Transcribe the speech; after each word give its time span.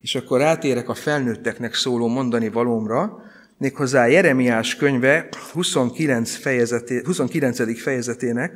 És 0.00 0.14
akkor 0.14 0.38
rátérek 0.38 0.88
a 0.88 0.94
felnőtteknek 0.94 1.74
szóló 1.74 2.06
mondani 2.06 2.48
valómra, 2.48 3.22
méghozzá 3.58 4.06
Jeremiás 4.06 4.76
könyve 4.76 5.28
29, 5.52 6.34
fejezeté, 6.34 7.02
29. 7.04 7.80
fejezetének 7.80 8.52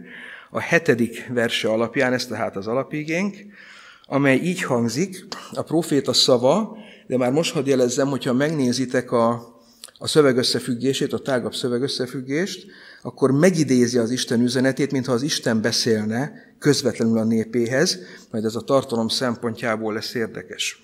a 0.51 0.61
hetedik 0.61 1.27
verse 1.33 1.69
alapján, 1.69 2.13
ez 2.13 2.27
tehát 2.27 2.57
az 2.57 2.67
alapigénk, 2.67 3.37
amely 4.07 4.37
így 4.37 4.63
hangzik, 4.63 5.27
a 5.53 5.63
proféta 5.63 6.13
szava, 6.13 6.77
de 7.07 7.17
már 7.17 7.33
most 7.33 7.53
hadd 7.53 7.67
jelezzem, 7.67 8.09
hogyha 8.09 8.33
megnézitek 8.33 9.13
a, 9.13 9.57
a 9.99 10.07
szövegösszefüggését, 10.07 11.13
a 11.13 11.19
tágabb 11.19 11.55
szövegösszefüggést, 11.55 12.67
akkor 13.03 13.31
megidézi 13.31 13.99
az 13.99 14.11
Isten 14.11 14.41
üzenetét, 14.41 14.93
mintha 14.93 15.13
az 15.13 15.23
Isten 15.23 15.61
beszélne 15.61 16.33
közvetlenül 16.59 17.19
a 17.19 17.25
népéhez, 17.25 17.99
majd 18.31 18.45
ez 18.45 18.55
a 18.55 18.61
tartalom 18.61 19.09
szempontjából 19.09 19.93
lesz 19.93 20.15
érdekes. 20.15 20.81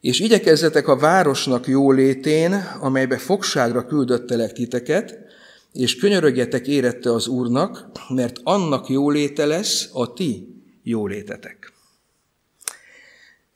És 0.00 0.20
igyekezzetek 0.20 0.88
a 0.88 0.96
városnak 0.96 1.66
jólétén, 1.66 2.52
amelybe 2.80 3.18
fogságra 3.18 3.86
küldöttelek 3.86 4.52
titeket, 4.52 5.18
és 5.72 5.96
könyörögjetek 5.96 6.66
érette 6.66 7.12
az 7.12 7.26
Úrnak, 7.26 7.86
mert 8.08 8.40
annak 8.42 8.88
jóléte 8.88 9.46
lesz 9.46 9.88
a 9.92 10.12
ti 10.12 10.62
jólétetek. 10.82 11.72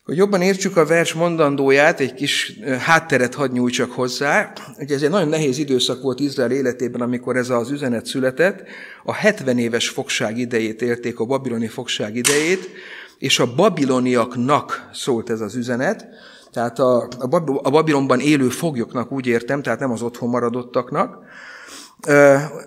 Hogy 0.04 0.16
jobban 0.16 0.42
értsük 0.42 0.76
a 0.76 0.86
vers 0.86 1.12
mondandóját, 1.12 2.00
egy 2.00 2.14
kis 2.14 2.58
hátteret 2.78 3.34
hadd 3.34 3.52
nyújtsak 3.52 3.90
hozzá. 3.90 4.52
Ugye 4.78 4.94
ez 4.94 5.02
egy 5.02 5.10
nagyon 5.10 5.28
nehéz 5.28 5.58
időszak 5.58 6.02
volt 6.02 6.20
Izrael 6.20 6.50
életében, 6.50 7.00
amikor 7.00 7.36
ez 7.36 7.50
az 7.50 7.70
üzenet 7.70 8.06
született. 8.06 8.62
A 9.04 9.12
70 9.12 9.58
éves 9.58 9.88
fogság 9.88 10.38
idejét 10.38 10.82
élték, 10.82 11.18
a 11.18 11.24
babiloni 11.24 11.68
fogság 11.68 12.16
idejét, 12.16 12.70
és 13.18 13.38
a 13.38 13.54
babiloniaknak 13.54 14.88
szólt 14.92 15.30
ez 15.30 15.40
az 15.40 15.54
üzenet, 15.54 16.06
tehát 16.52 16.78
a, 16.78 17.08
a 17.62 17.70
Babilonban 17.70 18.20
élő 18.20 18.48
foglyoknak 18.48 19.12
úgy 19.12 19.26
értem, 19.26 19.62
tehát 19.62 19.78
nem 19.78 19.90
az 19.90 20.02
otthon 20.02 20.28
maradottaknak. 20.28 21.18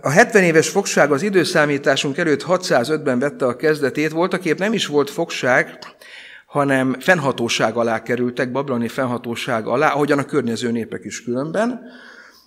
A 0.01 0.09
70 0.09 0.43
éves 0.43 0.69
fogság 0.69 1.11
az 1.11 1.21
időszámításunk 1.21 2.17
előtt 2.17 2.43
605-ben 2.47 3.19
vette 3.19 3.45
a 3.45 3.55
kezdetét, 3.55 4.11
voltak 4.11 4.45
épp 4.45 4.57
nem 4.57 4.73
is 4.73 4.87
volt 4.87 5.09
fogság, 5.09 5.79
hanem 6.45 6.95
fennhatóság 6.99 7.75
alá 7.75 8.03
kerültek, 8.03 8.51
babiloni 8.51 8.87
fennhatóság 8.87 9.67
alá, 9.67 9.91
ahogyan 9.91 10.19
a 10.19 10.25
környező 10.25 10.71
népek 10.71 11.03
is 11.03 11.23
különben. 11.23 11.81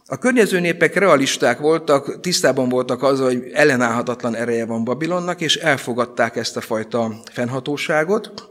A 0.06 0.18
környező 0.18 0.60
népek 0.60 0.94
realisták 0.94 1.58
voltak, 1.58 2.20
tisztában 2.20 2.68
voltak 2.68 3.02
azzal, 3.02 3.26
hogy 3.26 3.50
ellenállhatatlan 3.52 4.34
ereje 4.34 4.66
van 4.66 4.84
Babilonnak, 4.84 5.40
és 5.40 5.56
elfogadták 5.56 6.36
ezt 6.36 6.56
a 6.56 6.60
fajta 6.60 7.14
fennhatóságot. 7.32 8.48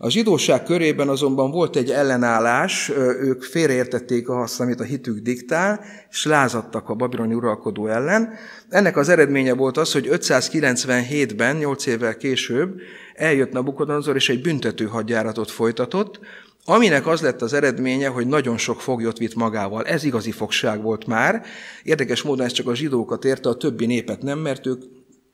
A 0.00 0.10
zsidóság 0.10 0.62
körében 0.62 1.08
azonban 1.08 1.50
volt 1.50 1.76
egy 1.76 1.90
ellenállás, 1.90 2.88
ők 3.20 3.42
félreértették 3.42 4.28
azt, 4.28 4.60
amit 4.60 4.80
a 4.80 4.84
hitük 4.84 5.18
diktál, 5.18 5.84
és 6.10 6.24
lázadtak 6.24 6.88
a 6.88 6.94
babiloni 6.94 7.34
uralkodó 7.34 7.86
ellen. 7.86 8.32
Ennek 8.68 8.96
az 8.96 9.08
eredménye 9.08 9.54
volt 9.54 9.76
az, 9.76 9.92
hogy 9.92 10.08
597-ben, 10.10 11.56
8 11.56 11.86
évvel 11.86 12.16
később 12.16 12.80
eljött 13.14 13.52
Nabukodonzor, 13.52 14.14
és 14.14 14.28
egy 14.28 14.40
büntető 14.40 14.84
hadjáratot 14.84 15.50
folytatott, 15.50 16.20
aminek 16.64 17.06
az 17.06 17.20
lett 17.20 17.42
az 17.42 17.52
eredménye, 17.52 18.08
hogy 18.08 18.26
nagyon 18.26 18.58
sok 18.58 18.80
foglyot 18.80 19.18
vitt 19.18 19.34
magával. 19.34 19.84
Ez 19.84 20.04
igazi 20.04 20.30
fogság 20.30 20.82
volt 20.82 21.06
már. 21.06 21.44
Érdekes 21.82 22.22
módon 22.22 22.46
ez 22.46 22.52
csak 22.52 22.68
a 22.68 22.74
zsidókat 22.74 23.24
érte, 23.24 23.48
a 23.48 23.56
többi 23.56 23.86
népet 23.86 24.22
nem, 24.22 24.38
mert 24.38 24.66
ők 24.66 24.82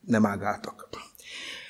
nem 0.06 0.26
ágáltak. 0.26 0.88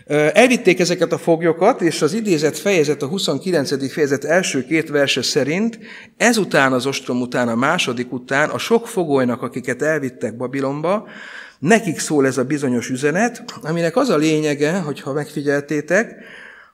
Elvitték 0.06 0.80
ezeket 0.80 1.12
a 1.12 1.18
foglyokat, 1.18 1.80
és 1.80 2.02
az 2.02 2.12
idézett 2.12 2.56
fejezet, 2.56 3.02
a 3.02 3.06
29. 3.06 3.92
fejezet 3.92 4.24
első 4.24 4.64
két 4.64 4.88
verse 4.88 5.22
szerint, 5.22 5.78
ezután 6.16 6.72
az 6.72 6.86
ostrom 6.86 7.20
után, 7.20 7.48
a 7.48 7.54
második 7.54 8.12
után, 8.12 8.50
a 8.50 8.58
sok 8.58 8.88
fogolynak, 8.88 9.42
akiket 9.42 9.82
elvittek 9.82 10.36
Babilonba, 10.36 11.08
nekik 11.58 11.98
szól 11.98 12.26
ez 12.26 12.38
a 12.38 12.44
bizonyos 12.44 12.90
üzenet, 12.90 13.44
aminek 13.62 13.96
az 13.96 14.08
a 14.08 14.16
lényege, 14.16 14.78
hogyha 14.78 15.12
megfigyeltétek, 15.12 16.14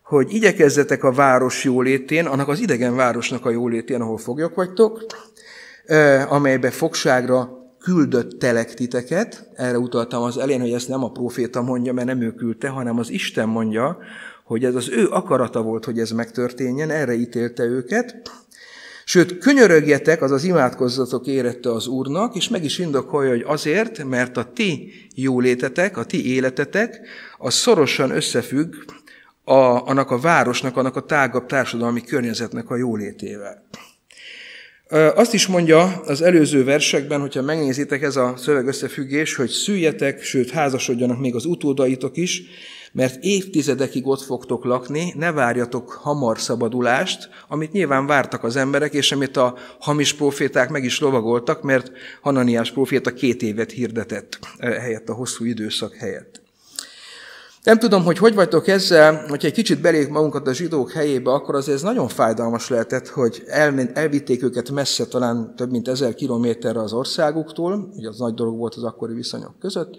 hogy 0.02 0.34
igyekezzetek 0.34 1.04
a 1.04 1.12
város 1.12 1.64
jólétén, 1.64 2.26
annak 2.26 2.48
az 2.48 2.60
idegen 2.60 2.96
városnak 2.96 3.46
a 3.46 3.50
jólétén, 3.50 4.00
ahol 4.00 4.18
foglyok 4.18 4.54
vagytok, 4.54 5.06
amelybe 6.28 6.70
fogságra 6.70 7.59
küldött 7.80 8.38
telek 8.38 8.74
titeket, 8.74 9.48
erre 9.54 9.78
utaltam 9.78 10.22
az 10.22 10.38
elén, 10.38 10.60
hogy 10.60 10.72
ezt 10.72 10.88
nem 10.88 11.04
a 11.04 11.10
proféta 11.10 11.62
mondja, 11.62 11.92
mert 11.92 12.06
nem 12.06 12.20
ő 12.20 12.34
küldte, 12.34 12.68
hanem 12.68 12.98
az 12.98 13.10
Isten 13.10 13.48
mondja, 13.48 13.98
hogy 14.44 14.64
ez 14.64 14.74
az 14.74 14.88
ő 14.88 15.08
akarata 15.08 15.62
volt, 15.62 15.84
hogy 15.84 15.98
ez 15.98 16.10
megtörténjen, 16.10 16.90
erre 16.90 17.14
ítélte 17.14 17.64
őket. 17.64 18.20
Sőt, 19.04 19.38
könyörögjetek, 19.38 20.22
azaz 20.22 20.44
imádkozzatok 20.44 21.26
érette 21.26 21.72
az 21.72 21.86
Úrnak, 21.86 22.34
és 22.34 22.48
meg 22.48 22.64
is 22.64 22.78
indokolja, 22.78 23.30
hogy 23.30 23.44
azért, 23.46 24.04
mert 24.04 24.36
a 24.36 24.52
ti 24.54 24.92
jólétetek, 25.14 25.96
a 25.96 26.04
ti 26.04 26.34
életetek, 26.34 27.00
az 27.38 27.54
szorosan 27.54 28.10
összefügg 28.10 28.74
a, 29.44 29.88
annak 29.88 30.10
a 30.10 30.18
városnak, 30.18 30.76
annak 30.76 30.96
a 30.96 31.04
tágabb 31.04 31.46
társadalmi 31.46 32.00
környezetnek 32.00 32.70
a 32.70 32.76
jólétével. 32.76 33.66
Azt 34.90 35.34
is 35.34 35.46
mondja 35.46 36.00
az 36.04 36.22
előző 36.22 36.64
versekben, 36.64 37.20
hogyha 37.20 37.42
megnézitek 37.42 38.02
ez 38.02 38.16
a 38.16 38.34
szöveg 38.36 38.66
összefüggés, 38.66 39.34
hogy 39.34 39.48
szüljetek, 39.48 40.22
sőt 40.22 40.50
házasodjanak 40.50 41.20
még 41.20 41.34
az 41.34 41.44
utódaitok 41.44 42.16
is, 42.16 42.42
mert 42.92 43.24
évtizedekig 43.24 44.06
ott 44.06 44.22
fogtok 44.22 44.64
lakni, 44.64 45.12
ne 45.16 45.32
várjatok 45.32 45.90
hamar 45.90 46.38
szabadulást, 46.38 47.28
amit 47.48 47.72
nyilván 47.72 48.06
vártak 48.06 48.44
az 48.44 48.56
emberek, 48.56 48.92
és 48.94 49.12
amit 49.12 49.36
a 49.36 49.56
hamis 49.78 50.14
proféták 50.14 50.70
meg 50.70 50.84
is 50.84 51.00
lovagoltak, 51.00 51.62
mert 51.62 51.90
Hananiás 52.20 52.70
proféta 52.70 53.12
két 53.12 53.42
évet 53.42 53.70
hirdetett 53.70 54.38
helyett, 54.58 55.08
a 55.08 55.14
hosszú 55.14 55.44
időszak 55.44 55.94
helyett. 55.94 56.40
Nem 57.62 57.78
tudom, 57.78 58.04
hogy 58.04 58.18
hogy 58.18 58.34
vagytok 58.34 58.68
ezzel, 58.68 59.24
hogyha 59.28 59.46
egy 59.46 59.54
kicsit 59.54 59.80
belég 59.80 60.08
magunkat 60.08 60.46
a 60.46 60.52
zsidók 60.52 60.92
helyébe, 60.92 61.30
akkor 61.30 61.54
azért 61.54 61.76
ez 61.76 61.82
nagyon 61.82 62.08
fájdalmas 62.08 62.68
lehetett, 62.68 63.08
hogy 63.08 63.42
el, 63.46 63.80
elvitték 63.94 64.42
őket 64.42 64.70
messze, 64.70 65.06
talán 65.06 65.54
több 65.56 65.70
mint 65.70 65.88
ezer 65.88 66.14
kilométerre 66.14 66.80
az 66.80 66.92
országuktól, 66.92 67.90
ugye 67.96 68.08
az 68.08 68.18
nagy 68.18 68.34
dolog 68.34 68.56
volt 68.56 68.74
az 68.74 68.84
akkori 68.84 69.14
viszonyok 69.14 69.58
között, 69.58 69.98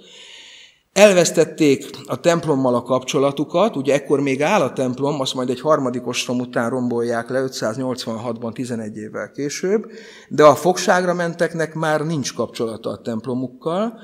Elvesztették 0.93 1.89
a 2.05 2.19
templommal 2.19 2.75
a 2.75 2.81
kapcsolatukat, 2.81 3.75
ugye 3.75 3.93
ekkor 3.93 4.19
még 4.19 4.41
áll 4.41 4.61
a 4.61 4.73
templom, 4.73 5.19
azt 5.19 5.33
majd 5.33 5.49
egy 5.49 5.61
harmadik 5.61 6.07
ostrom 6.07 6.39
után 6.39 6.69
rombolják 6.69 7.29
le 7.29 7.43
586-ban, 7.47 8.53
11 8.53 8.97
évvel 8.97 9.31
később, 9.31 9.91
de 10.29 10.43
a 10.43 10.55
fogságra 10.55 11.13
menteknek 11.13 11.73
már 11.73 12.01
nincs 12.01 12.33
kapcsolata 12.33 12.89
a 12.89 13.01
templomukkal, 13.01 13.99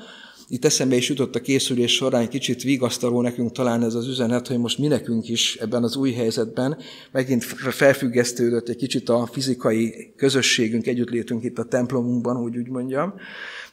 itt 0.50 0.64
eszembe 0.64 0.96
is 0.96 1.08
jutott 1.08 1.34
a 1.34 1.40
készülés 1.40 1.94
során 1.94 2.20
egy 2.20 2.28
kicsit 2.28 2.62
vigasztaló 2.62 3.22
nekünk 3.22 3.52
talán 3.52 3.82
ez 3.82 3.94
az 3.94 4.06
üzenet, 4.06 4.46
hogy 4.46 4.58
most 4.58 4.78
mi 4.78 4.86
nekünk 4.86 5.28
is 5.28 5.56
ebben 5.56 5.82
az 5.82 5.96
új 5.96 6.12
helyzetben 6.12 6.78
megint 7.10 7.44
felfüggesztődött 7.44 8.68
egy 8.68 8.76
kicsit 8.76 9.08
a 9.08 9.28
fizikai 9.32 10.12
közösségünk, 10.16 10.86
együttlétünk 10.86 11.44
itt 11.44 11.58
a 11.58 11.64
templomunkban, 11.64 12.36
úgy 12.36 12.56
úgy 12.56 12.68
mondjam. 12.68 13.14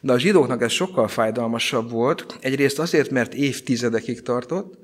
De 0.00 0.12
a 0.12 0.18
zsidóknak 0.18 0.62
ez 0.62 0.72
sokkal 0.72 1.08
fájdalmasabb 1.08 1.90
volt. 1.90 2.38
Egyrészt 2.40 2.78
azért, 2.78 3.10
mert 3.10 3.34
évtizedekig 3.34 4.22
tartott, 4.22 4.78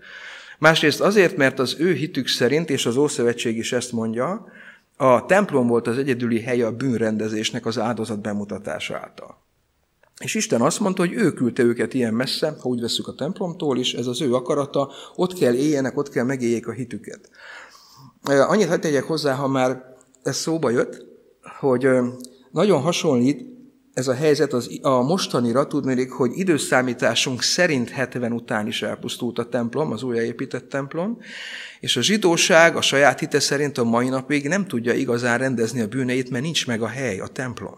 másrészt 0.59 1.01
azért, 1.01 1.37
mert 1.37 1.59
az 1.59 1.77
ő 1.79 1.93
hitük 1.93 2.29
szerint, 2.29 2.71
és 2.71 2.87
az 2.87 2.97
Ószövetség 2.97 3.57
is 3.57 3.73
ezt 3.73 3.93
mondja, 3.93 4.47
a 4.97 5.27
templom 5.27 5.67
volt 5.67 5.87
az 5.87 5.99
egyedüli 5.99 6.41
helye 6.41 6.67
a 6.67 6.77
bűnrendezésnek 6.77 7.67
az 7.67 7.79
áldozat 7.79 8.21
bemutatása 8.21 8.97
által. 8.97 9.43
És 10.23 10.35
Isten 10.35 10.61
azt 10.61 10.81
mondta, 10.81 11.03
hogy 11.07 11.13
ő 11.13 11.33
küldte 11.33 11.63
őket 11.63 11.95
ilyen 11.95 12.15
messze, 12.15 12.57
ha 12.61 12.69
úgy 12.69 12.81
veszük 12.81 13.09
a 13.09 13.15
templomtól 13.15 13.79
is, 13.79 13.95
ez 13.95 14.07
az 14.07 14.21
ő 14.21 14.35
akarata, 14.35 14.91
ott 15.15 15.33
kell 15.35 15.55
éljenek, 15.55 15.97
ott 15.99 16.09
kell 16.09 16.25
megéljék 16.25 16.67
a 16.67 16.73
hitüket. 16.73 17.31
Annyit 18.23 18.69
hadd 18.69 18.81
tegyek 18.81 19.05
hozzá, 19.05 19.35
ha 19.35 19.49
már 19.49 19.95
ez 20.23 20.37
szóba 20.37 20.71
jött, 20.71 21.07
hogy 21.61 21.89
nagyon 22.51 22.81
hasonlít 22.81 23.51
ez 23.95 24.09
a 24.09 24.15
helyzet 24.15 24.53
az, 24.53 24.79
a 24.83 25.03
mostanira, 25.03 25.67
tudnék, 25.67 26.11
hogy 26.11 26.31
időszámításunk 26.35 27.43
szerint 27.43 27.91
70 27.91 28.33
után 28.33 28.67
is 28.67 28.83
elpusztult 28.83 29.39
a 29.39 29.49
templom, 29.49 29.93
az 29.93 30.03
újjáépített 30.03 30.69
templom, 30.69 31.19
és 31.81 31.97
a 31.97 32.03
zsidóság 32.03 32.77
a 32.77 32.81
saját 32.81 33.19
hite 33.19 33.41
szerint 33.41 33.79
a 33.79 33.85
mai 33.85 34.09
napig 34.09 34.49
nem 34.49 34.67
tudja 34.67 34.93
igazán 34.93 35.39
rendezni 35.39 35.81
a 35.81 35.87
bűneit, 35.87 36.31
mert 36.31 36.45
nincs 36.45 36.67
meg 36.67 36.83
a 36.83 36.87
hely, 36.87 37.21
a 37.21 37.27
templom. 37.27 37.75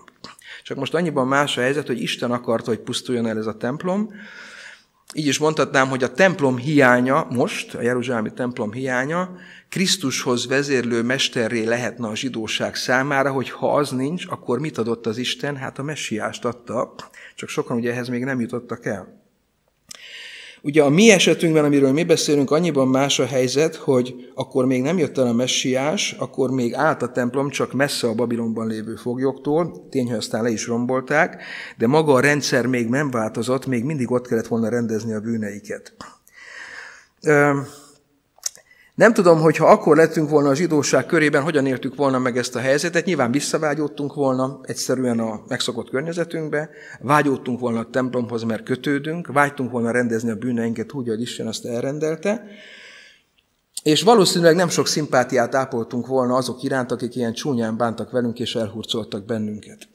Csak 0.63 0.77
most 0.77 0.95
annyiban 0.95 1.27
más 1.27 1.57
a 1.57 1.61
helyzet, 1.61 1.87
hogy 1.87 2.03
Isten 2.03 2.31
akarta, 2.31 2.71
hogy 2.71 2.81
pusztuljon 2.81 3.27
el 3.27 3.39
ez 3.39 3.47
a 3.47 3.57
templom. 3.57 4.11
Így 5.15 5.27
is 5.27 5.39
mondhatnám, 5.39 5.89
hogy 5.89 6.03
a 6.03 6.13
templom 6.13 6.57
hiánya 6.57 7.27
most, 7.31 7.75
a 7.75 7.83
Jeruzsálemi 7.83 8.33
templom 8.33 8.73
hiánya, 8.73 9.37
Krisztushoz 9.69 10.47
vezérlő 10.47 11.03
mesterré 11.03 11.65
lehetne 11.65 12.09
a 12.09 12.17
zsidóság 12.17 12.75
számára, 12.75 13.33
hogy 13.33 13.51
ha 13.51 13.75
az 13.75 13.91
nincs, 13.91 14.27
akkor 14.29 14.59
mit 14.59 14.79
adott 14.79 15.07
az 15.07 15.17
Isten? 15.17 15.57
Hát 15.57 15.79
a 15.79 15.83
messiást 15.83 16.45
adta, 16.45 16.95
csak 17.35 17.49
sokan 17.49 17.77
ugye 17.77 17.93
ehhez 17.93 18.09
még 18.09 18.25
nem 18.25 18.41
jutottak 18.41 18.87
el. 18.87 19.24
Ugye 20.65 20.83
a 20.83 20.89
mi 20.89 21.11
esetünkben, 21.11 21.65
amiről 21.65 21.93
mi 21.93 22.05
beszélünk, 22.05 22.51
annyiban 22.51 22.89
más 22.89 23.19
a 23.19 23.27
helyzet, 23.27 23.75
hogy 23.75 24.15
akkor 24.35 24.67
még 24.67 24.83
nem 24.83 24.99
jött 24.99 25.19
el 25.19 25.27
a 25.27 25.33
messiás, 25.33 26.17
akkor 26.19 26.51
még 26.51 26.75
állt 26.75 27.03
a 27.03 27.11
templom, 27.11 27.51
csak 27.51 27.73
messze 27.73 28.07
a 28.09 28.15
Babilonban 28.15 28.67
lévő 28.67 28.95
foglyoktól, 28.95 29.87
tény, 29.91 30.07
hogy 30.07 30.17
aztán 30.17 30.43
le 30.43 30.51
is 30.51 30.67
rombolták, 30.67 31.43
de 31.79 31.87
maga 31.87 32.13
a 32.13 32.21
rendszer 32.21 32.67
még 32.67 32.89
nem 32.89 33.11
változott, 33.11 33.67
még 33.67 33.85
mindig 33.85 34.11
ott 34.11 34.27
kellett 34.27 34.47
volna 34.47 34.69
rendezni 34.69 35.13
a 35.13 35.21
bűneiket. 35.21 35.95
Nem 38.95 39.13
tudom, 39.13 39.41
hogy 39.41 39.57
ha 39.57 39.67
akkor 39.67 39.97
lettünk 39.97 40.31
volna 40.31 40.49
a 40.49 40.55
zsidóság 40.55 41.07
körében, 41.07 41.43
hogyan 41.43 41.67
éltük 41.67 41.95
volna 41.95 42.19
meg 42.19 42.37
ezt 42.37 42.57
a 42.57 42.59
helyzetet. 42.59 43.05
Nyilván 43.05 43.31
visszavágyódtunk 43.31 44.15
volna 44.15 44.61
egyszerűen 44.63 45.19
a 45.19 45.43
megszokott 45.49 45.91
környezetünkbe, 45.91 46.71
vágyódtunk 47.01 47.61
volna 47.61 47.79
a 47.79 47.91
templomhoz, 47.91 48.43
mert 48.43 48.63
kötődünk, 48.63 49.27
vágytunk 49.27 49.71
volna 49.71 49.91
rendezni 49.91 50.31
a 50.31 50.37
bűneinket 50.37 50.93
úgy, 50.93 51.09
hogy 51.09 51.21
Isten 51.21 51.47
azt 51.47 51.65
elrendelte, 51.65 52.45
és 53.83 54.03
valószínűleg 54.03 54.55
nem 54.55 54.69
sok 54.69 54.87
szimpátiát 54.87 55.55
ápoltunk 55.55 56.07
volna 56.07 56.35
azok 56.35 56.63
iránt, 56.63 56.93
akik 56.93 57.17
ilyen 57.17 57.33
csúnyán 57.33 57.77
bántak 57.77 58.11
velünk 58.11 58.39
és 58.39 58.55
elhurcoltak 58.55 59.25
bennünket. 59.25 59.89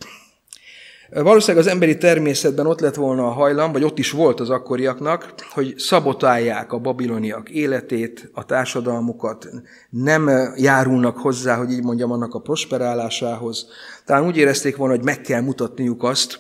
Valószínűleg 1.14 1.66
az 1.66 1.72
emberi 1.72 1.98
természetben 1.98 2.66
ott 2.66 2.80
lett 2.80 2.96
volna 2.96 3.26
a 3.26 3.32
hajlam, 3.32 3.72
vagy 3.72 3.84
ott 3.84 4.00
is 4.00 4.12
volt 4.12 4.40
az 4.40 4.50
akkoriaknak, 4.50 5.34
hogy 5.54 5.74
szabotálják 5.78 6.74
a 6.74 6.80
babiloniak 6.80 7.50
életét, 7.50 8.30
a 8.34 8.46
társadalmukat, 8.46 9.50
nem 9.90 10.30
járulnak 10.58 11.18
hozzá, 11.18 11.56
hogy 11.56 11.72
így 11.72 11.84
mondjam, 11.84 12.12
annak 12.12 12.34
a 12.34 12.40
prosperálásához. 12.40 13.68
Talán 14.06 14.26
úgy 14.26 14.38
érezték 14.38 14.76
volna, 14.76 14.96
hogy 14.96 15.04
meg 15.04 15.22
kell 15.22 15.42
mutatniuk 15.42 16.04
azt, 16.04 16.40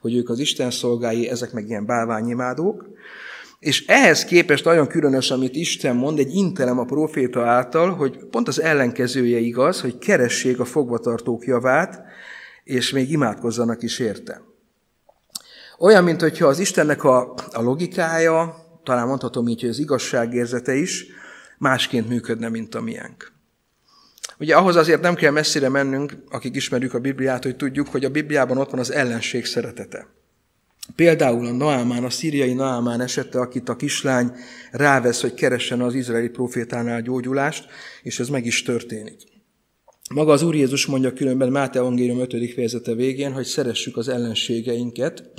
hogy 0.00 0.16
ők 0.16 0.28
az 0.28 0.38
Isten 0.38 0.70
szolgái, 0.70 1.28
ezek 1.28 1.52
meg 1.52 1.68
ilyen 1.68 1.86
bálványimádók. 1.86 2.88
És 3.58 3.86
ehhez 3.86 4.24
képest 4.24 4.64
nagyon 4.64 4.86
különös, 4.86 5.30
amit 5.30 5.54
Isten 5.54 5.96
mond, 5.96 6.18
egy 6.18 6.34
intelem 6.34 6.78
a 6.78 6.84
proféta 6.84 7.46
által, 7.46 7.90
hogy 7.90 8.18
pont 8.30 8.48
az 8.48 8.60
ellenkezője 8.60 9.38
igaz, 9.38 9.80
hogy 9.80 9.98
keressék 9.98 10.60
a 10.60 10.64
fogvatartók 10.64 11.44
javát, 11.44 12.02
és 12.70 12.90
még 12.90 13.10
imádkozzanak 13.10 13.82
is 13.82 13.98
érte. 13.98 14.42
Olyan, 15.78 16.04
mint 16.04 16.20
hogyha 16.20 16.46
az 16.46 16.58
Istennek 16.58 17.04
a, 17.04 17.34
a 17.52 17.62
logikája, 17.62 18.56
talán 18.84 19.06
mondhatom 19.06 19.48
így, 19.48 19.60
hogy 19.60 19.68
az 19.68 19.78
igazságérzete 19.78 20.74
is 20.74 21.06
másként 21.58 22.08
működne, 22.08 22.48
mint 22.48 22.74
a 22.74 22.80
miénk. 22.80 23.32
Ugye 24.38 24.56
ahhoz 24.56 24.76
azért 24.76 25.00
nem 25.00 25.14
kell 25.14 25.30
messzire 25.30 25.68
mennünk, 25.68 26.16
akik 26.30 26.56
ismerjük 26.56 26.94
a 26.94 26.98
Bibliát, 26.98 27.44
hogy 27.44 27.56
tudjuk, 27.56 27.88
hogy 27.88 28.04
a 28.04 28.10
Bibliában 28.10 28.58
ott 28.58 28.70
van 28.70 28.80
az 28.80 28.92
ellenség 28.92 29.46
szeretete. 29.46 30.06
Például 30.94 31.46
a 31.46 31.52
Naamán, 31.52 32.04
a 32.04 32.10
szíriai 32.10 32.52
Naamán 32.52 33.00
esette, 33.00 33.40
akit 33.40 33.68
a 33.68 33.76
kislány 33.76 34.32
rávesz, 34.70 35.20
hogy 35.20 35.34
keressen 35.34 35.80
az 35.80 35.94
izraeli 35.94 36.28
profétánál 36.28 37.02
gyógyulást, 37.02 37.70
és 38.02 38.20
ez 38.20 38.28
meg 38.28 38.46
is 38.46 38.62
történik. 38.62 39.39
Maga 40.14 40.32
az 40.32 40.42
Úr 40.42 40.54
Jézus 40.54 40.86
mondja 40.86 41.12
különben 41.12 41.48
Máté 41.50 41.78
Evangélium 41.78 42.20
5. 42.20 42.52
fejezete 42.54 42.94
végén, 42.94 43.32
hogy 43.32 43.44
szeressük 43.44 43.96
az 43.96 44.08
ellenségeinket, 44.08 45.30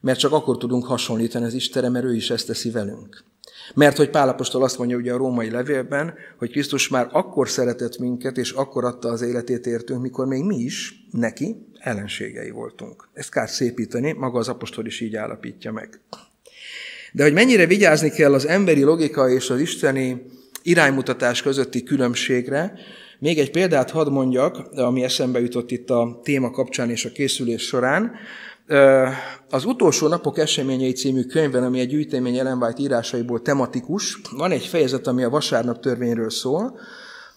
mert 0.00 0.18
csak 0.18 0.32
akkor 0.32 0.58
tudunk 0.58 0.86
hasonlítani 0.86 1.44
az 1.44 1.54
Istenre, 1.54 1.88
mert 1.88 2.04
ő 2.04 2.14
is 2.14 2.30
ezt 2.30 2.46
teszi 2.46 2.70
velünk. 2.70 3.24
Mert 3.74 3.96
hogy 3.96 4.10
Pálapostól 4.10 4.62
azt 4.62 4.78
mondja 4.78 4.96
ugye 4.96 5.12
a 5.12 5.16
római 5.16 5.50
levélben, 5.50 6.14
hogy 6.38 6.50
Krisztus 6.50 6.88
már 6.88 7.08
akkor 7.12 7.48
szeretett 7.48 7.98
minket, 7.98 8.36
és 8.36 8.50
akkor 8.50 8.84
adta 8.84 9.08
az 9.08 9.22
életét 9.22 9.66
értünk, 9.66 10.02
mikor 10.02 10.26
még 10.26 10.42
mi 10.44 10.56
is 10.56 11.06
neki 11.10 11.66
ellenségei 11.78 12.50
voltunk. 12.50 13.08
Ezt 13.12 13.30
kár 13.30 13.48
szépíteni, 13.48 14.12
maga 14.12 14.38
az 14.38 14.48
apostol 14.48 14.86
is 14.86 15.00
így 15.00 15.16
állapítja 15.16 15.72
meg. 15.72 16.00
De 17.12 17.22
hogy 17.22 17.32
mennyire 17.32 17.66
vigyázni 17.66 18.10
kell 18.10 18.34
az 18.34 18.46
emberi 18.46 18.82
logika 18.82 19.28
és 19.28 19.50
az 19.50 19.60
isteni 19.60 20.22
iránymutatás 20.62 21.42
közötti 21.42 21.82
különbségre, 21.82 22.74
még 23.22 23.38
egy 23.38 23.50
példát 23.50 23.90
hadd 23.90 24.10
mondjak, 24.10 24.56
ami 24.76 25.02
eszembe 25.02 25.40
jutott 25.40 25.70
itt 25.70 25.90
a 25.90 26.20
téma 26.22 26.50
kapcsán 26.50 26.90
és 26.90 27.04
a 27.04 27.10
készülés 27.10 27.62
során. 27.62 28.12
Az 29.50 29.64
utolsó 29.64 30.08
napok 30.08 30.38
eseményei 30.38 30.92
című 30.92 31.22
könyvben, 31.22 31.64
ami 31.64 31.80
egy 31.80 31.88
gyűjtemény 31.88 32.36
Ellen 32.36 32.62
White 32.62 32.82
írásaiból 32.82 33.42
tematikus, 33.42 34.20
van 34.36 34.50
egy 34.50 34.66
fejezet, 34.66 35.06
ami 35.06 35.22
a 35.22 35.28
vasárnap 35.28 35.80
törvényről 35.80 36.30
szól, 36.30 36.78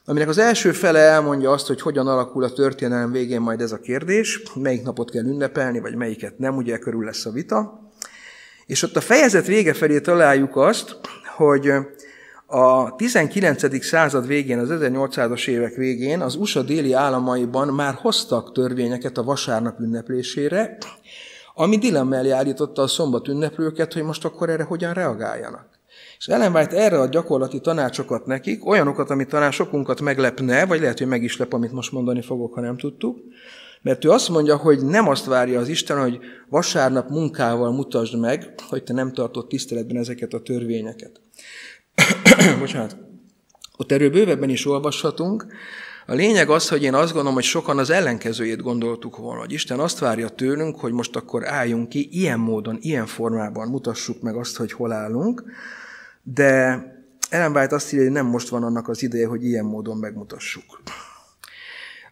aminek 0.06 0.30
az 0.30 0.38
első 0.38 0.72
fele 0.72 1.00
elmondja 1.00 1.52
azt, 1.52 1.68
hogy 1.68 1.82
hogyan 1.82 2.08
alakul 2.08 2.44
a 2.44 2.54
történelem 2.54 3.12
végén 3.12 3.42
majd 3.42 3.62
ez 3.62 3.72
a 3.72 3.80
kérdés, 3.80 4.42
melyik 4.56 4.84
napot 4.84 5.12
kell 5.12 5.26
ünnepelni, 5.26 5.80
vagy 5.80 5.96
melyiket 5.96 6.38
nem, 6.38 6.56
ugye 6.56 6.78
körül 6.78 7.04
lesz 7.06 7.26
a 7.26 7.32
vita. 7.32 7.90
És 8.66 8.84
ott 8.84 8.96
a 8.96 9.02
fejezet 9.02 9.48
vége 9.48 9.74
felé 9.74 10.00
találjuk 10.00 10.56
azt, 10.56 11.00
hogy 11.36 11.72
a 12.46 12.96
19. 12.96 13.84
század 13.84 14.28
végén, 14.28 14.60
az 14.60 14.70
1800-as 14.72 15.48
évek 15.48 15.76
végén 15.76 16.22
az 16.22 16.36
USA 16.36 16.62
déli 16.62 16.94
államaiban 16.94 17.68
már 17.68 17.94
hoztak 17.94 18.52
törvényeket 18.52 19.18
a 19.18 19.24
vasárnap 19.24 19.80
ünneplésére, 19.80 20.78
ami 21.54 21.78
dilemma 21.78 22.16
elé 22.16 22.30
állította 22.30 22.82
a 22.82 22.88
szombat 22.88 23.28
ünneplőket, 23.28 23.94
hogy 23.94 24.04
most 24.04 24.26
akkor 24.26 24.50
erre 24.50 24.64
hogyan 24.64 24.94
reagáljanak. 24.94 25.68
És 26.18 26.28
Ellen 26.28 26.56
White 26.56 26.76
erre 26.76 27.00
a 27.00 27.08
gyakorlati 27.08 27.60
tanácsokat 27.60 28.26
nekik, 28.26 28.66
olyanokat, 28.66 29.10
amit 29.10 29.30
talán 29.30 29.52
sokunkat 29.52 30.02
meglepne, 30.02 30.66
vagy 30.66 30.80
lehet, 30.80 30.98
hogy 30.98 31.08
meg 31.08 31.24
is 31.24 31.38
lep, 31.38 31.54
amit 31.54 31.72
most 31.72 31.92
mondani 31.92 32.22
fogok, 32.22 32.54
ha 32.54 32.62
nem 32.62 32.78
tudtuk, 32.78 33.18
mert 33.82 34.06
ő 34.06 34.10
azt 34.10 34.30
mondja, 34.30 34.58
hogy 34.58 34.86
nem 34.86 35.08
azt 35.08 35.26
várja 35.26 35.60
az 35.60 35.68
Isten, 35.68 36.02
hogy 36.02 36.20
vasárnap 36.50 37.10
munkával 37.10 37.72
mutasd 37.72 38.20
meg, 38.20 38.54
hogy 38.70 38.84
te 38.84 38.94
nem 38.94 39.14
tartott 39.14 39.50
tiszteletben 39.50 39.98
ezeket 39.98 40.34
a 40.34 40.42
törvényeket. 40.42 41.22
bocsánat, 42.60 42.98
ott 43.78 43.92
erről 43.92 44.10
bővebben 44.10 44.50
is 44.50 44.66
olvashatunk. 44.66 45.46
A 46.08 46.14
lényeg 46.14 46.50
az, 46.50 46.70
hogy 46.70 46.84
én 46.84 46.94
azt 46.94 47.12
gondolom, 47.12 47.34
hogy 47.34 47.44
sokan 47.44 47.78
az 47.78 47.90
ellenkezőjét 47.90 48.62
gondoltuk 48.62 49.18
volna, 49.18 49.40
hogy 49.40 49.52
Isten 49.52 49.80
azt 49.80 50.00
várja 50.00 50.30
tőlünk, 50.30 50.80
hogy 50.80 50.92
most 50.92 51.16
akkor 51.16 51.48
álljunk 51.48 51.90
ki, 51.90 52.08
ilyen 52.12 52.40
módon, 52.40 52.78
ilyen 52.82 53.06
formában 53.06 53.68
mutassuk 53.68 54.22
meg 54.22 54.36
azt, 54.36 54.58
hogy 54.58 54.72
hol 54.72 54.92
állunk, 54.92 55.44
de 56.24 56.80
Ellen 57.30 57.56
White 57.56 57.76
azt 57.76 57.94
írja, 57.94 58.06
hogy 58.06 58.14
nem 58.14 58.26
most 58.26 58.50
van 58.50 58.64
annak 58.64 58.88
az 58.88 59.04
ideje, 59.04 59.28
hogy 59.28 59.44
ilyen 59.44 59.66
módon 59.66 59.98
megmutassuk. 59.98 60.82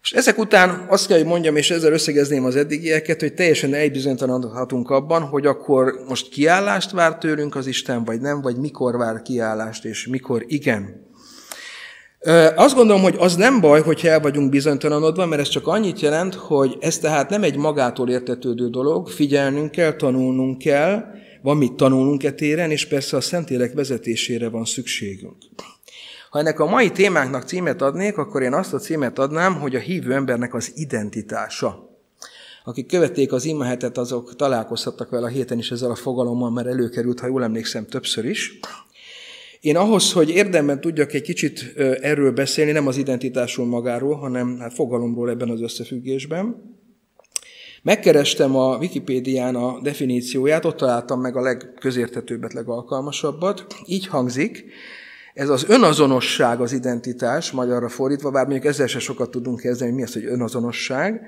És 0.04 0.12
ezek 0.12 0.38
után 0.38 0.86
azt 0.90 1.08
kell, 1.08 1.18
hogy 1.18 1.28
mondjam, 1.28 1.56
és 1.56 1.72
ezzel 1.72 1.94
összegezném 1.94 2.46
az 2.46 2.56
eddigieket, 2.56 3.20
hogy 3.20 3.34
teljesen 3.34 3.74
elbizonytalanodhatunk 3.74 4.90
abban, 4.90 5.22
hogy 5.22 5.46
akkor 5.46 6.04
most 6.08 6.30
kiállást 6.30 6.92
vár 6.92 7.18
tőlünk 7.18 7.56
az 7.56 7.68
Isten, 7.68 8.04
vagy 8.04 8.22
nem, 8.22 8.42
vagy 8.42 8.56
mikor 8.56 8.98
vár 8.98 9.22
kiállást, 9.22 9.86
és 9.86 10.08
mikor 10.08 10.44
igen. 10.48 11.12
Azt 12.56 12.76
gondolom, 12.76 13.02
hogy 13.02 13.16
az 13.18 13.36
nem 13.36 13.62
baj, 13.62 13.82
hogyha 13.82 14.08
el 14.08 14.20
vagyunk 14.20 14.50
bizonytalanodva, 14.50 15.26
mert 15.26 15.42
ez 15.42 15.48
csak 15.48 15.68
annyit 15.68 16.00
jelent, 16.00 16.34
hogy 16.34 16.78
ez 16.80 17.00
tehát 17.00 17.30
nem 17.30 17.44
egy 17.44 17.58
magától 17.58 18.10
értetődő 18.10 18.70
dolog, 18.70 19.10
figyelnünk 19.10 19.72
kell, 19.72 19.96
tanulnunk 19.96 20.58
kell, 20.58 21.04
van 21.42 21.58
mit 21.58 21.74
tanulnunk 21.74 22.24
e 22.24 22.32
téren, 22.32 22.72
és 22.72 22.88
persze 22.88 23.18
a 23.18 23.22
Szentélek 23.22 23.74
vezetésére 23.74 24.50
van 24.50 24.66
szükségünk. 24.66 25.36
Ha 26.34 26.40
ennek 26.40 26.60
a 26.60 26.66
mai 26.66 26.92
témánknak 26.92 27.44
címet 27.44 27.82
adnék, 27.82 28.18
akkor 28.18 28.42
én 28.42 28.54
azt 28.54 28.74
a 28.74 28.78
címet 28.78 29.20
adnám, 29.20 29.60
hogy 29.60 29.76
a 29.76 29.80
hívő 29.80 30.14
embernek 30.14 30.54
az 30.54 30.72
identitása. 30.76 31.90
Akik 32.64 32.88
követték 32.88 33.32
az 33.32 33.46
imahetet, 33.46 33.98
azok 33.98 34.36
találkozhattak 34.36 35.10
vele 35.10 35.26
a 35.26 35.30
héten 35.30 35.58
is 35.58 35.72
ezzel 35.72 35.92
a 35.92 35.96
fogalommal, 35.96 36.52
mert 36.52 36.68
előkerült, 36.68 37.20
ha 37.20 37.28
jól 37.28 37.44
emlékszem, 37.44 37.86
többször 37.86 38.26
is. 38.26 38.60
Én 39.60 39.78
ahhoz, 39.78 40.12
hogy 40.12 40.30
érdemben 40.30 40.82
tudjak 40.82 41.14
egy 41.14 41.22
kicsit 41.22 41.74
erről 42.02 42.32
beszélni, 42.32 42.72
nem 42.72 42.88
az 42.88 42.98
identitásról 42.98 43.66
magáról, 43.66 44.16
hanem 44.16 44.60
hát 44.60 44.74
fogalomról 44.74 45.30
ebben 45.30 45.50
az 45.50 45.62
összefüggésben, 45.62 46.72
Megkerestem 47.82 48.56
a 48.56 48.78
Wikipédián 48.78 49.56
a 49.56 49.80
definícióját, 49.82 50.66
ott 50.66 50.78
találtam 50.78 51.22
meg 51.22 51.36
a 51.36 51.42
legközérthetőbbet, 51.42 52.54
legalkalmasabbat. 52.54 53.66
Így 53.86 54.08
hangzik, 54.08 54.66
ez 55.34 55.50
az 55.50 55.66
önazonosság 55.68 56.62
az 56.62 56.72
identitás, 56.72 57.52
magyarra 57.52 57.90
fordítva, 57.90 58.32
bár 58.32 58.46
mondjuk 58.46 58.66
ezzel 58.66 58.88
se 58.88 59.00
sokat 59.00 59.32
tudunk 59.32 59.60
kezdeni, 59.60 59.90
hogy 59.90 60.00
mi 60.00 60.06
az, 60.06 60.14
hogy 60.14 60.26
önazonosság, 60.26 61.22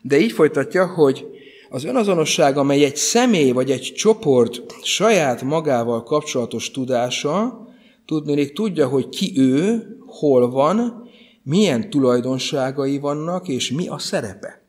de 0.00 0.18
így 0.18 0.32
folytatja, 0.32 0.86
hogy 0.86 1.26
az 1.68 1.84
önazonosság, 1.84 2.56
amely 2.56 2.84
egy 2.84 2.96
személy 2.96 3.50
vagy 3.50 3.70
egy 3.70 3.92
csoport 3.96 4.82
saját 4.82 5.42
magával 5.42 6.02
kapcsolatos 6.02 6.70
tudása, 6.70 7.66
tudnék 8.06 8.52
tudja, 8.52 8.88
hogy 8.88 9.08
ki 9.08 9.32
ő, 9.36 9.86
hol 10.06 10.50
van, 10.50 11.08
milyen 11.42 11.90
tulajdonságai 11.90 12.98
vannak, 12.98 13.48
és 13.48 13.70
mi 13.70 13.88
a 13.88 13.98
szerepe. 13.98 14.60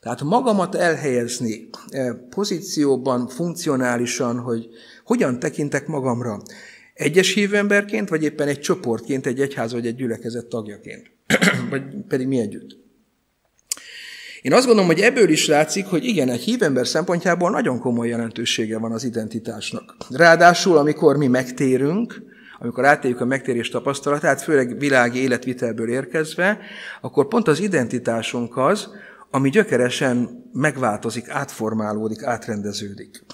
Tehát 0.00 0.22
magamat 0.22 0.74
elhelyezni 0.74 1.68
eh, 1.88 2.14
pozícióban, 2.30 3.28
funkcionálisan, 3.28 4.38
hogy 4.38 4.68
hogyan 5.04 5.38
tekintek 5.38 5.86
magamra, 5.86 6.42
egyes 7.00 7.34
hívőemberként, 7.34 8.08
vagy 8.08 8.22
éppen 8.22 8.48
egy 8.48 8.60
csoportként, 8.60 9.26
egy 9.26 9.40
egyház 9.40 9.72
vagy 9.72 9.86
egy 9.86 9.94
gyülekezet 9.94 10.46
tagjaként, 10.46 11.10
vagy 11.70 11.82
pedig 12.08 12.26
mi 12.26 12.38
együtt. 12.38 12.78
Én 14.42 14.52
azt 14.52 14.66
gondolom, 14.66 14.90
hogy 14.90 15.00
ebből 15.00 15.28
is 15.28 15.46
látszik, 15.46 15.86
hogy 15.86 16.04
igen, 16.04 16.28
egy 16.28 16.40
hívember 16.40 16.86
szempontjából 16.86 17.50
nagyon 17.50 17.78
komoly 17.78 18.08
jelentősége 18.08 18.78
van 18.78 18.92
az 18.92 19.04
identitásnak. 19.04 19.96
Ráadásul, 20.10 20.76
amikor 20.76 21.16
mi 21.16 21.26
megtérünk, 21.26 22.22
amikor 22.58 22.84
átéljük 22.84 23.20
a 23.20 23.24
megtérés 23.24 23.68
tapasztalatát, 23.68 24.42
főleg 24.42 24.78
világi 24.78 25.18
életvitelből 25.18 25.88
érkezve, 25.88 26.58
akkor 27.00 27.28
pont 27.28 27.48
az 27.48 27.60
identitásunk 27.60 28.56
az, 28.56 28.88
ami 29.30 29.50
gyökeresen 29.50 30.44
megváltozik, 30.52 31.28
átformálódik, 31.28 32.22
átrendeződik. 32.22 33.24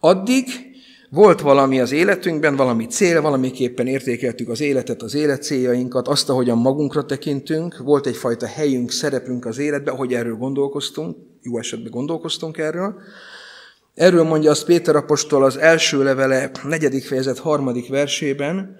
Addig 0.00 0.71
volt 1.12 1.40
valami 1.40 1.80
az 1.80 1.92
életünkben, 1.92 2.56
valami 2.56 2.86
cél, 2.86 3.20
valamiképpen 3.20 3.86
értékeltük 3.86 4.48
az 4.48 4.60
életet, 4.60 5.02
az 5.02 5.14
életcéljainkat, 5.14 6.08
azt, 6.08 6.28
ahogyan 6.28 6.58
magunkra 6.58 7.04
tekintünk, 7.04 7.78
volt 7.78 8.06
egyfajta 8.06 8.46
helyünk, 8.46 8.90
szerepünk 8.90 9.44
az 9.44 9.58
életben, 9.58 9.94
ahogy 9.94 10.14
erről 10.14 10.36
gondolkoztunk, 10.36 11.16
jó 11.42 11.58
esetben 11.58 11.90
gondolkoztunk 11.90 12.58
erről. 12.58 12.94
Erről 13.94 14.22
mondja 14.22 14.50
azt 14.50 14.64
Péter 14.64 14.96
apostol 14.96 15.44
az 15.44 15.56
első 15.56 16.02
levele, 16.02 16.50
negyedik 16.62 17.04
fejezet, 17.04 17.38
harmadik 17.38 17.88
versében, 17.88 18.76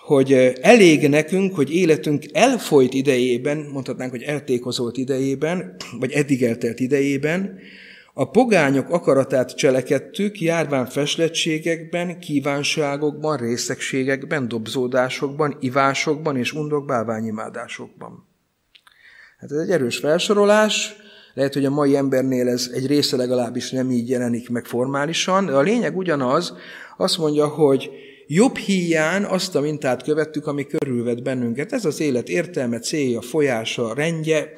hogy 0.00 0.32
elég 0.60 1.08
nekünk, 1.08 1.54
hogy 1.54 1.74
életünk 1.74 2.24
elfolyt 2.32 2.94
idejében, 2.94 3.68
mondhatnánk, 3.72 4.10
hogy 4.10 4.22
eltékozolt 4.22 4.96
idejében, 4.96 5.76
vagy 6.00 6.12
eddig 6.12 6.42
eltelt 6.42 6.80
idejében, 6.80 7.58
a 8.16 8.30
pogányok 8.30 8.90
akaratát 8.90 9.56
cselekedtük, 9.56 10.40
járván 10.40 10.86
feslettségekben, 10.86 12.18
kívánságokban, 12.20 13.36
részegségekben, 13.36 14.48
dobzódásokban, 14.48 15.56
ivásokban 15.60 16.36
és 16.36 16.52
undok 16.52 16.86
bálványimádásokban. 16.86 18.28
Hát 19.38 19.50
ez 19.50 19.58
egy 19.58 19.70
erős 19.70 19.98
felsorolás, 19.98 20.96
lehet, 21.34 21.54
hogy 21.54 21.64
a 21.64 21.70
mai 21.70 21.96
embernél 21.96 22.48
ez 22.48 22.70
egy 22.74 22.86
része 22.86 23.16
legalábbis 23.16 23.70
nem 23.70 23.90
így 23.90 24.08
jelenik 24.08 24.48
meg 24.48 24.64
formálisan, 24.64 25.46
de 25.46 25.52
a 25.52 25.60
lényeg 25.60 25.96
ugyanaz, 25.96 26.54
azt 26.96 27.18
mondja, 27.18 27.46
hogy 27.46 27.90
jobb 28.26 28.56
híján 28.56 29.24
azt 29.24 29.54
a 29.54 29.60
mintát 29.60 30.02
követtük, 30.02 30.46
ami 30.46 30.66
körülvet 30.66 31.22
bennünket. 31.22 31.72
Ez 31.72 31.84
az 31.84 32.00
élet 32.00 32.28
értelme, 32.28 32.78
célja, 32.78 33.20
folyása, 33.20 33.94
rendje, 33.94 34.52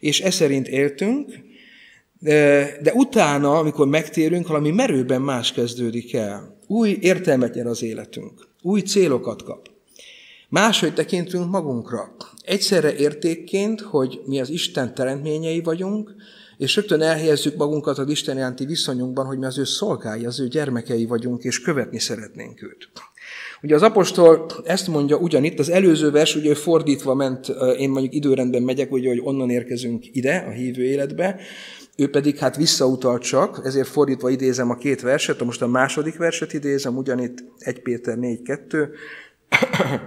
és 0.00 0.20
e 0.20 0.30
szerint 0.30 0.68
éltünk, 0.68 1.45
de, 2.20 2.92
utána, 2.94 3.58
amikor 3.58 3.86
megtérünk, 3.86 4.46
valami 4.48 4.70
merőben 4.70 5.22
más 5.22 5.52
kezdődik 5.52 6.14
el. 6.14 6.58
Új 6.66 6.98
értelmet 7.00 7.54
nyer 7.54 7.66
az 7.66 7.82
életünk. 7.82 8.48
Új 8.62 8.80
célokat 8.80 9.42
kap. 9.42 9.68
Máshogy 10.48 10.94
tekintünk 10.94 11.50
magunkra. 11.50 12.16
Egyszerre 12.44 12.94
értékként, 12.94 13.80
hogy 13.80 14.20
mi 14.26 14.40
az 14.40 14.50
Isten 14.50 14.94
teremtményei 14.94 15.60
vagyunk, 15.60 16.14
és 16.56 16.76
rögtön 16.76 17.02
elhelyezzük 17.02 17.56
magunkat 17.56 17.98
az 17.98 18.08
Isten 18.08 18.36
iránti 18.36 18.64
viszonyunkban, 18.64 19.26
hogy 19.26 19.38
mi 19.38 19.44
az 19.44 19.58
ő 19.58 19.64
szolgái, 19.64 20.26
az 20.26 20.40
ő 20.40 20.48
gyermekei 20.48 21.06
vagyunk, 21.06 21.42
és 21.42 21.60
követni 21.60 21.98
szeretnénk 21.98 22.62
őt. 22.62 22.88
Ugye 23.62 23.74
az 23.74 23.82
apostol 23.82 24.46
ezt 24.64 24.88
mondja 24.88 25.16
ugyanitt, 25.16 25.58
az 25.58 25.70
előző 25.70 26.10
vers 26.10 26.34
ugye 26.36 26.54
fordítva 26.54 27.14
ment, 27.14 27.48
én 27.78 27.90
mondjuk 27.90 28.14
időrendben 28.14 28.62
megyek, 28.62 28.92
ugye, 28.92 29.08
hogy 29.08 29.20
onnan 29.22 29.50
érkezünk 29.50 30.04
ide, 30.12 30.44
a 30.48 30.50
hívő 30.50 30.82
életbe, 30.82 31.40
ő 31.96 32.10
pedig 32.10 32.38
hát 32.38 32.56
visszautal 32.56 33.18
csak, 33.18 33.60
ezért 33.64 33.88
fordítva 33.88 34.30
idézem 34.30 34.70
a 34.70 34.76
két 34.76 35.00
verset, 35.00 35.44
most 35.44 35.62
a 35.62 35.66
második 35.66 36.16
verset 36.16 36.52
idézem, 36.52 36.96
ugyanitt 36.96 37.44
1 37.58 37.82
Péter 37.82 38.16
4.2, 38.20 38.88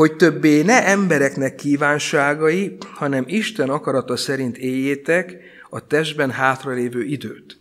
hogy 0.00 0.16
többé 0.16 0.62
ne 0.62 0.86
embereknek 0.86 1.54
kívánságai, 1.54 2.76
hanem 2.94 3.24
Isten 3.26 3.70
akarata 3.70 4.16
szerint 4.16 4.58
éljétek 4.58 5.36
a 5.70 5.86
testben 5.86 6.30
hátralévő 6.30 7.02
időt. 7.02 7.59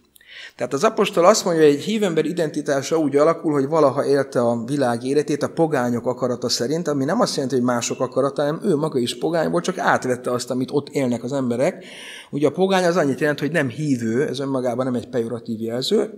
Tehát 0.59 0.73
az 0.73 0.83
apostol 0.83 1.25
azt 1.25 1.45
mondja, 1.45 1.63
hogy 1.63 1.73
egy 1.73 1.83
hívember 1.83 2.25
identitása 2.25 2.97
úgy 2.97 3.15
alakul, 3.15 3.53
hogy 3.53 3.67
valaha 3.67 4.05
élte 4.05 4.39
a 4.41 4.63
világ 4.65 5.03
életét 5.03 5.43
a 5.43 5.47
pogányok 5.47 6.05
akarata 6.05 6.49
szerint, 6.49 6.87
ami 6.87 7.05
nem 7.05 7.19
azt 7.19 7.35
jelenti, 7.35 7.55
hogy 7.55 7.65
mások 7.65 7.99
akarata, 7.99 8.41
hanem 8.41 8.59
ő 8.63 8.75
maga 8.75 8.99
is 8.99 9.17
pogány 9.17 9.49
volt, 9.49 9.63
csak 9.63 9.77
átvette 9.77 10.31
azt, 10.31 10.51
amit 10.51 10.71
ott 10.71 10.89
élnek 10.89 11.23
az 11.23 11.33
emberek. 11.33 11.85
Ugye 12.31 12.47
a 12.47 12.51
pogány 12.51 12.83
az 12.83 12.95
annyit 12.95 13.19
jelent, 13.19 13.39
hogy 13.39 13.51
nem 13.51 13.69
hívő, 13.69 14.27
ez 14.27 14.39
önmagában 14.39 14.85
nem 14.85 14.95
egy 14.95 15.09
pejoratív 15.09 15.61
jelző. 15.61 16.13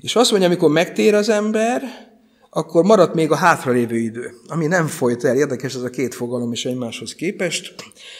És 0.00 0.16
azt 0.16 0.30
mondja, 0.30 0.48
amikor 0.48 0.70
megtér 0.70 1.14
az 1.14 1.28
ember, 1.28 1.82
akkor 2.56 2.84
maradt 2.84 3.14
még 3.14 3.30
a 3.30 3.34
hátralévő 3.34 3.96
idő, 3.96 4.34
ami 4.46 4.66
nem 4.66 4.86
folyt 4.86 5.24
el. 5.24 5.36
Érdekes 5.36 5.74
ez 5.74 5.82
a 5.82 5.90
két 5.90 6.14
fogalom 6.14 6.52
is 6.52 6.64
egymáshoz 6.64 7.14
képest, 7.14 7.74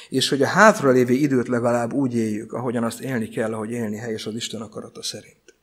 és 0.09 0.29
hogy 0.29 0.43
a 0.43 0.47
hátralévő 0.47 1.13
időt 1.13 1.49
legalább 1.49 1.93
úgy 1.93 2.17
éljük, 2.17 2.53
ahogyan 2.53 2.85
azt 2.85 3.01
élni 3.01 3.29
kell, 3.29 3.53
ahogy 3.53 3.71
élni 3.71 3.97
helyes 3.97 4.27
az 4.27 4.35
Isten 4.35 4.61
akarata 4.61 5.03
szerint. 5.03 5.55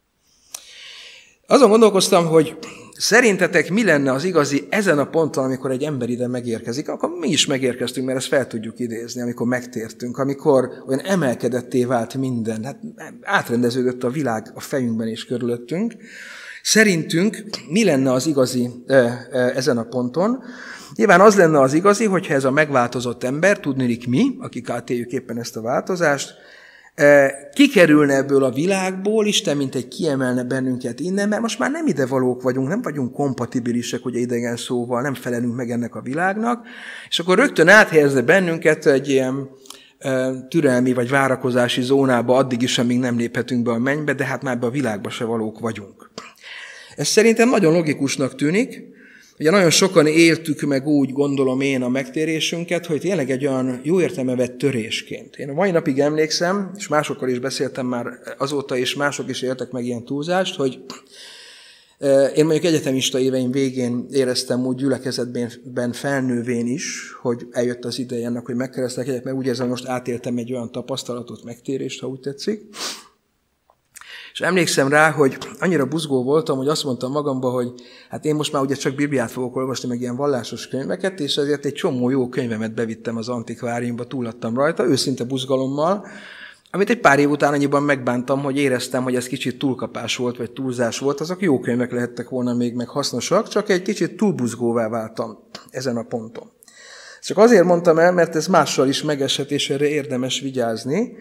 Azon 1.47 1.69
gondolkoztam, 1.69 2.25
hogy 2.25 2.57
szerintetek 2.97 3.69
mi 3.69 3.83
lenne 3.83 4.11
az 4.11 4.23
igazi 4.23 4.67
ezen 4.69 4.99
a 4.99 5.09
ponton, 5.09 5.43
amikor 5.43 5.71
egy 5.71 5.83
ember 5.83 6.09
ide 6.09 6.27
megérkezik, 6.27 6.89
akkor 6.89 7.09
mi 7.19 7.29
is 7.29 7.45
megérkeztünk, 7.45 8.05
mert 8.05 8.17
ezt 8.17 8.27
fel 8.27 8.47
tudjuk 8.47 8.79
idézni, 8.79 9.21
amikor 9.21 9.47
megtértünk, 9.47 10.17
amikor 10.17 10.69
olyan 10.87 11.05
emelkedetté 11.05 11.85
vált 11.85 12.15
minden, 12.15 12.63
hát 12.63 12.79
átrendeződött 13.21 14.03
a 14.03 14.09
világ 14.09 14.51
a 14.53 14.59
fejünkben 14.59 15.07
és 15.07 15.25
körülöttünk, 15.25 15.93
Szerintünk 16.63 17.43
mi 17.69 17.83
lenne 17.83 18.11
az 18.11 18.27
igazi 18.27 18.69
ezen 19.55 19.77
a 19.77 19.83
ponton? 19.83 20.43
Nyilván 20.95 21.21
az 21.21 21.35
lenne 21.35 21.59
az 21.59 21.73
igazi, 21.73 22.05
hogyha 22.05 22.33
ez 22.33 22.43
a 22.43 22.51
megváltozott 22.51 23.23
ember, 23.23 23.59
tudnélik 23.59 24.07
mi, 24.07 24.35
akik 24.39 24.69
átéljük 24.69 25.11
éppen 25.11 25.39
ezt 25.39 25.57
a 25.57 25.61
változást, 25.61 26.33
kikerülne 27.53 28.15
ebből 28.15 28.43
a 28.43 28.51
világból, 28.51 29.25
Isten 29.25 29.57
mint 29.57 29.75
egy 29.75 29.87
kiemelne 29.87 30.43
bennünket 30.43 30.99
innen, 30.99 31.29
mert 31.29 31.41
most 31.41 31.59
már 31.59 31.71
nem 31.71 31.87
ide 31.87 32.05
valók 32.05 32.41
vagyunk, 32.41 32.67
nem 32.67 32.81
vagyunk 32.81 33.13
kompatibilisek, 33.13 34.05
ugye 34.05 34.19
idegen 34.19 34.55
szóval, 34.55 35.01
nem 35.01 35.13
felelünk 35.13 35.55
meg 35.55 35.71
ennek 35.71 35.95
a 35.95 36.01
világnak, 36.01 36.67
és 37.09 37.19
akkor 37.19 37.37
rögtön 37.37 37.67
áthelyezne 37.67 38.21
bennünket 38.21 38.85
egy 38.85 39.09
ilyen 39.09 39.49
türelmi 40.49 40.93
vagy 40.93 41.09
várakozási 41.09 41.81
zónába 41.81 42.35
addig 42.35 42.61
is, 42.61 42.77
amíg 42.77 42.99
nem 42.99 43.17
léphetünk 43.17 43.63
be 43.63 43.71
a 43.71 43.77
mennybe, 43.77 44.13
de 44.13 44.25
hát 44.25 44.43
már 44.43 44.59
be 44.59 44.65
a 44.65 44.69
világba 44.69 45.09
se 45.09 45.25
valók 45.25 45.59
vagyunk. 45.59 46.09
Ez 46.95 47.07
szerintem 47.07 47.49
nagyon 47.49 47.73
logikusnak 47.73 48.35
tűnik, 48.35 48.91
Ugye 49.41 49.51
nagyon 49.51 49.69
sokan 49.69 50.07
éltük 50.07 50.61
meg 50.61 50.87
úgy, 50.87 51.11
gondolom 51.11 51.61
én, 51.61 51.81
a 51.81 51.89
megtérésünket, 51.89 52.85
hogy 52.85 52.99
tényleg 52.99 53.31
egy 53.31 53.45
olyan 53.45 53.79
jó 53.83 54.01
értelme 54.01 54.35
vett 54.35 54.57
törésként. 54.57 55.35
Én 55.35 55.49
a 55.49 55.53
mai 55.53 55.71
napig 55.71 55.99
emlékszem, 55.99 56.71
és 56.77 56.87
másokkal 56.87 57.29
is 57.29 57.39
beszéltem 57.39 57.85
már 57.85 58.07
azóta, 58.37 58.77
és 58.77 58.95
mások 58.95 59.29
is 59.29 59.41
éltek 59.41 59.71
meg 59.71 59.85
ilyen 59.85 60.05
túlzást, 60.05 60.55
hogy 60.55 60.79
e, 61.99 62.25
én 62.25 62.45
mondjuk 62.45 62.65
egyetemista 62.65 63.19
éveim 63.19 63.51
végén 63.51 64.05
éreztem 64.11 64.65
úgy 64.65 64.75
gyülekezetben 64.75 65.91
felnővén 65.91 66.67
is, 66.67 67.15
hogy 67.21 67.47
eljött 67.51 67.85
az 67.85 67.99
ideje 67.99 68.25
ennek, 68.25 68.45
hogy 68.45 68.55
megkeresztek 68.55 69.07
egyet, 69.07 69.23
mert 69.23 69.37
úgy 69.37 69.45
érzem, 69.45 69.69
hogy 69.69 69.79
most 69.79 69.91
átéltem 69.91 70.37
egy 70.37 70.53
olyan 70.53 70.71
tapasztalatot, 70.71 71.43
megtérést, 71.43 72.01
ha 72.01 72.07
úgy 72.07 72.19
tetszik. 72.19 72.61
És 74.33 74.41
emlékszem 74.41 74.87
rá, 74.87 75.11
hogy 75.11 75.37
annyira 75.59 75.85
buzgó 75.85 76.23
voltam, 76.23 76.57
hogy 76.57 76.67
azt 76.67 76.83
mondtam 76.83 77.11
magamba, 77.11 77.49
hogy 77.49 77.73
hát 78.09 78.25
én 78.25 78.35
most 78.35 78.51
már 78.51 78.61
ugye 78.61 78.75
csak 78.75 78.95
Bibliát 78.95 79.31
fogok 79.31 79.55
olvasni, 79.55 79.89
meg 79.89 80.01
ilyen 80.01 80.15
vallásos 80.15 80.67
könyveket, 80.67 81.19
és 81.19 81.35
ezért 81.35 81.65
egy 81.65 81.73
csomó 81.73 82.09
jó 82.09 82.29
könyvemet 82.29 82.73
bevittem 82.73 83.17
az 83.17 83.29
antikváriumba, 83.29 84.03
túladtam 84.03 84.55
rajta, 84.55 84.85
őszinte 84.85 85.23
buzgalommal, 85.23 86.05
amit 86.73 86.89
egy 86.89 86.99
pár 86.99 87.19
év 87.19 87.29
után 87.29 87.53
annyiban 87.53 87.83
megbántam, 87.83 88.41
hogy 88.41 88.57
éreztem, 88.57 89.03
hogy 89.03 89.15
ez 89.15 89.27
kicsit 89.27 89.59
túlkapás 89.59 90.15
volt, 90.15 90.37
vagy 90.37 90.51
túlzás 90.51 90.99
volt, 90.99 91.19
azok 91.19 91.41
jó 91.41 91.59
könyvek 91.59 91.91
lehettek 91.91 92.29
volna 92.29 92.53
még, 92.53 92.73
meg 92.73 92.87
hasznosak, 92.87 93.47
csak 93.47 93.69
egy 93.69 93.81
kicsit 93.81 94.17
túlbuzgóvá 94.17 94.89
váltam 94.89 95.37
ezen 95.69 95.97
a 95.97 96.03
ponton. 96.03 96.51
Csak 97.21 97.37
azért 97.37 97.63
mondtam 97.63 97.97
el, 97.99 98.11
mert 98.11 98.35
ez 98.35 98.47
mással 98.47 98.87
is 98.87 99.03
megeshet, 99.03 99.51
és 99.51 99.69
erre 99.69 99.87
érdemes 99.87 100.39
vigyázni, 100.39 101.17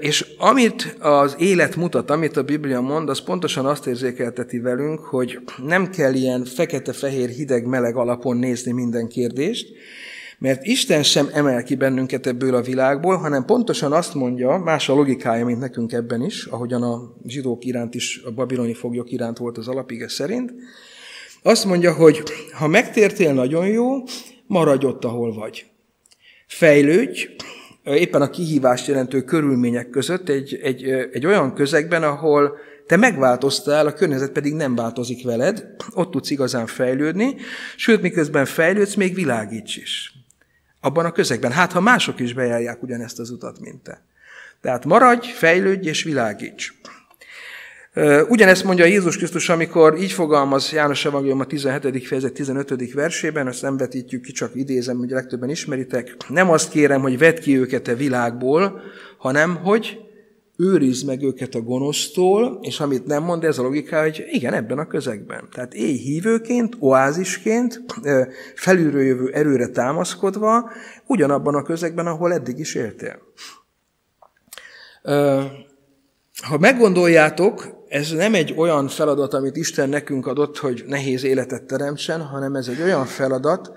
és 0.00 0.26
amit 0.38 0.96
az 1.00 1.36
élet 1.38 1.76
mutat, 1.76 2.10
amit 2.10 2.36
a 2.36 2.42
Biblia 2.42 2.80
mond, 2.80 3.08
az 3.08 3.20
pontosan 3.20 3.66
azt 3.66 3.86
érzékelteti 3.86 4.58
velünk, 4.58 5.00
hogy 5.00 5.38
nem 5.66 5.90
kell 5.90 6.14
ilyen 6.14 6.44
fekete-fehér, 6.44 7.28
hideg-meleg 7.28 7.96
alapon 7.96 8.36
nézni 8.36 8.72
minden 8.72 9.08
kérdést, 9.08 9.68
mert 10.38 10.64
Isten 10.64 11.02
sem 11.02 11.28
emel 11.32 11.62
ki 11.62 11.74
bennünket 11.74 12.26
ebből 12.26 12.54
a 12.54 12.62
világból, 12.62 13.16
hanem 13.16 13.44
pontosan 13.44 13.92
azt 13.92 14.14
mondja, 14.14 14.58
más 14.58 14.88
a 14.88 14.94
logikája, 14.94 15.44
mint 15.44 15.60
nekünk 15.60 15.92
ebben 15.92 16.24
is, 16.24 16.44
ahogyan 16.44 16.82
a 16.82 17.14
zsidók 17.26 17.64
iránt 17.64 17.94
is, 17.94 18.20
a 18.24 18.30
babiloni 18.30 18.74
foglyok 18.74 19.10
iránt 19.10 19.38
volt 19.38 19.58
az 19.58 19.68
alapige 19.68 20.08
szerint, 20.08 20.52
azt 21.42 21.64
mondja, 21.64 21.92
hogy 21.92 22.22
ha 22.52 22.66
megtértél, 22.66 23.32
nagyon 23.32 23.66
jó, 23.66 24.02
maradj 24.46 24.86
ott, 24.86 25.04
ahol 25.04 25.34
vagy. 25.34 25.66
Fejlődj, 26.46 27.26
éppen 27.84 28.22
a 28.22 28.30
kihívást 28.30 28.86
jelentő 28.86 29.22
körülmények 29.22 29.90
között 29.90 30.28
egy, 30.28 30.58
egy, 30.62 30.84
egy 31.12 31.26
olyan 31.26 31.54
közegben, 31.54 32.02
ahol 32.02 32.58
te 32.86 32.96
megváltoztál, 32.96 33.86
a 33.86 33.92
környezet 33.92 34.32
pedig 34.32 34.54
nem 34.54 34.74
változik 34.74 35.24
veled, 35.24 35.66
ott 35.94 36.10
tudsz 36.10 36.30
igazán 36.30 36.66
fejlődni, 36.66 37.36
sőt, 37.76 38.02
miközben 38.02 38.44
fejlődsz, 38.44 38.94
még 38.94 39.14
világíts 39.14 39.76
is. 39.76 40.12
abban 40.80 41.04
a 41.04 41.12
közegben. 41.12 41.52
Hát, 41.52 41.72
ha 41.72 41.80
mások 41.80 42.20
is 42.20 42.32
bejárják 42.32 42.82
ugyanezt 42.82 43.18
az 43.18 43.30
utat, 43.30 43.60
mint 43.60 43.82
te. 43.82 44.02
Tehát 44.60 44.84
maradj, 44.84 45.28
fejlődj 45.28 45.88
és 45.88 46.02
világíts. 46.02 46.74
Ugyanezt 48.28 48.64
mondja 48.64 48.84
Jézus 48.84 49.16
Krisztus, 49.16 49.48
amikor 49.48 49.98
így 50.00 50.12
fogalmaz 50.12 50.72
János 50.72 51.04
Evangélium 51.04 51.40
a 51.40 51.44
17. 51.44 52.06
fejezet 52.06 52.32
15. 52.32 52.92
versében, 52.92 53.46
ezt 53.48 53.62
nem 53.62 53.76
vetítjük 53.76 54.22
ki, 54.22 54.32
csak 54.32 54.50
idézem, 54.54 54.96
hogy 54.96 55.10
legtöbben 55.10 55.50
ismeritek. 55.50 56.16
Nem 56.28 56.50
azt 56.50 56.70
kérem, 56.70 57.00
hogy 57.00 57.18
vedd 57.18 57.40
ki 57.40 57.58
őket 57.58 57.88
a 57.88 57.96
világból, 57.96 58.80
hanem 59.18 59.56
hogy 59.56 59.98
őrizd 60.56 61.06
meg 61.06 61.22
őket 61.22 61.54
a 61.54 61.60
gonosztól, 61.60 62.58
és 62.62 62.80
amit 62.80 63.06
nem 63.06 63.22
mond, 63.22 63.44
ez 63.44 63.58
a 63.58 63.62
logika, 63.62 64.02
hogy 64.02 64.24
igen, 64.30 64.54
ebben 64.54 64.78
a 64.78 64.86
közegben. 64.86 65.48
Tehát 65.52 65.74
élj 65.74 65.96
hívőként, 65.96 66.76
oázisként, 66.78 67.84
felülről 68.54 69.02
jövő 69.02 69.30
erőre 69.32 69.66
támaszkodva, 69.66 70.70
ugyanabban 71.06 71.54
a 71.54 71.62
közegben, 71.62 72.06
ahol 72.06 72.32
eddig 72.32 72.58
is 72.58 72.74
éltél. 72.74 73.18
Ha 76.42 76.58
meggondoljátok, 76.58 77.83
ez 77.94 78.10
nem 78.10 78.34
egy 78.34 78.54
olyan 78.56 78.88
feladat, 78.88 79.34
amit 79.34 79.56
Isten 79.56 79.88
nekünk 79.88 80.26
adott, 80.26 80.58
hogy 80.58 80.84
nehéz 80.86 81.24
életet 81.24 81.62
teremtsen, 81.62 82.20
hanem 82.20 82.54
ez 82.54 82.68
egy 82.68 82.82
olyan 82.82 83.04
feladat, 83.04 83.72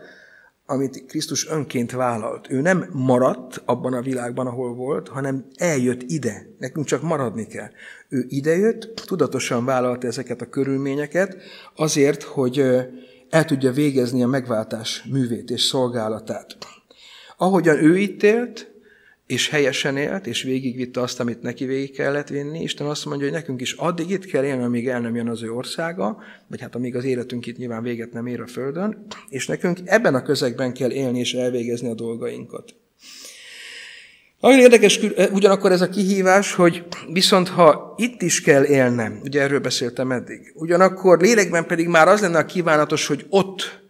amit 0.65 1.05
Krisztus 1.05 1.47
önként 1.47 1.91
vállalt. 1.91 2.51
Ő 2.51 2.61
nem 2.61 2.89
maradt 2.91 3.61
abban 3.65 3.93
a 3.93 4.01
világban, 4.01 4.47
ahol 4.47 4.73
volt, 4.73 5.07
hanem 5.07 5.45
eljött 5.55 6.01
ide. 6.01 6.47
Nekünk 6.57 6.85
csak 6.85 7.01
maradni 7.01 7.47
kell. 7.47 7.69
Ő 8.09 8.25
idejött, 8.27 9.01
tudatosan 9.05 9.65
vállalta 9.65 10.07
ezeket 10.07 10.41
a 10.41 10.49
körülményeket, 10.49 11.37
azért, 11.75 12.23
hogy 12.23 12.59
el 13.29 13.45
tudja 13.45 13.71
végezni 13.71 14.23
a 14.23 14.27
megváltás 14.27 15.03
művét 15.11 15.49
és 15.49 15.61
szolgálatát. 15.61 16.57
Ahogyan 17.37 17.83
ő 17.83 17.97
itt 17.97 18.23
élt, 18.23 18.71
és 19.27 19.49
helyesen 19.49 19.97
élt, 19.97 20.27
és 20.27 20.43
végigvitte 20.43 21.01
azt, 21.01 21.19
amit 21.19 21.41
neki 21.41 21.65
végig 21.65 21.95
kellett 21.95 22.27
vinni. 22.27 22.61
Isten 22.61 22.87
azt 22.87 23.05
mondja, 23.05 23.25
hogy 23.25 23.35
nekünk 23.35 23.61
is 23.61 23.73
addig 23.73 24.09
itt 24.09 24.25
kell 24.25 24.43
élni, 24.43 24.63
amíg 24.63 24.87
el 24.87 24.99
nem 24.99 25.15
jön 25.15 25.29
az 25.29 25.43
ő 25.43 25.51
országa, 25.51 26.17
vagy 26.47 26.61
hát 26.61 26.75
amíg 26.75 26.95
az 26.95 27.03
életünk 27.03 27.45
itt 27.45 27.57
nyilván 27.57 27.83
véget 27.83 28.13
nem 28.13 28.25
ér 28.25 28.41
a 28.41 28.47
Földön, 28.47 29.05
és 29.29 29.47
nekünk 29.47 29.79
ebben 29.85 30.15
a 30.15 30.21
közegben 30.21 30.73
kell 30.73 30.91
élni 30.91 31.19
és 31.19 31.33
elvégezni 31.33 31.89
a 31.89 31.93
dolgainkat. 31.93 32.75
Nagyon 34.39 34.59
érdekes 34.59 34.99
ugyanakkor 35.31 35.71
ez 35.71 35.81
a 35.81 35.89
kihívás, 35.89 36.53
hogy 36.53 36.83
viszont 37.13 37.47
ha 37.47 37.93
itt 37.97 38.21
is 38.21 38.41
kell 38.41 38.65
élnem, 38.65 39.19
ugye 39.23 39.41
erről 39.41 39.59
beszéltem 39.59 40.11
eddig, 40.11 40.51
ugyanakkor 40.55 41.19
lélekben 41.19 41.65
pedig 41.65 41.87
már 41.87 42.07
az 42.07 42.21
lenne 42.21 42.37
a 42.37 42.45
kívánatos, 42.45 43.07
hogy 43.07 43.25
ott 43.29 43.86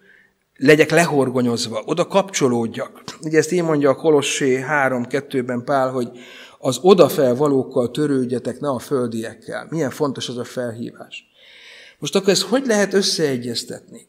legyek 0.58 0.90
lehorgonyozva, 0.90 1.82
oda 1.86 2.06
kapcsolódjak. 2.06 3.02
Ugye 3.22 3.38
ezt 3.38 3.52
így 3.52 3.62
mondja 3.62 3.90
a 3.90 3.94
Kolossé 3.94 4.64
3.2-ben 4.68 5.64
Pál, 5.64 5.90
hogy 5.90 6.10
az 6.58 6.78
odafelvalókkal 6.82 7.90
törődjetek, 7.90 8.60
ne 8.60 8.68
a 8.68 8.78
földiekkel. 8.78 9.66
Milyen 9.70 9.90
fontos 9.90 10.28
az 10.28 10.36
a 10.36 10.44
felhívás. 10.44 11.24
Most 11.98 12.16
akkor 12.16 12.28
ezt 12.28 12.42
hogy 12.42 12.66
lehet 12.66 12.94
összeegyeztetni? 12.94 14.06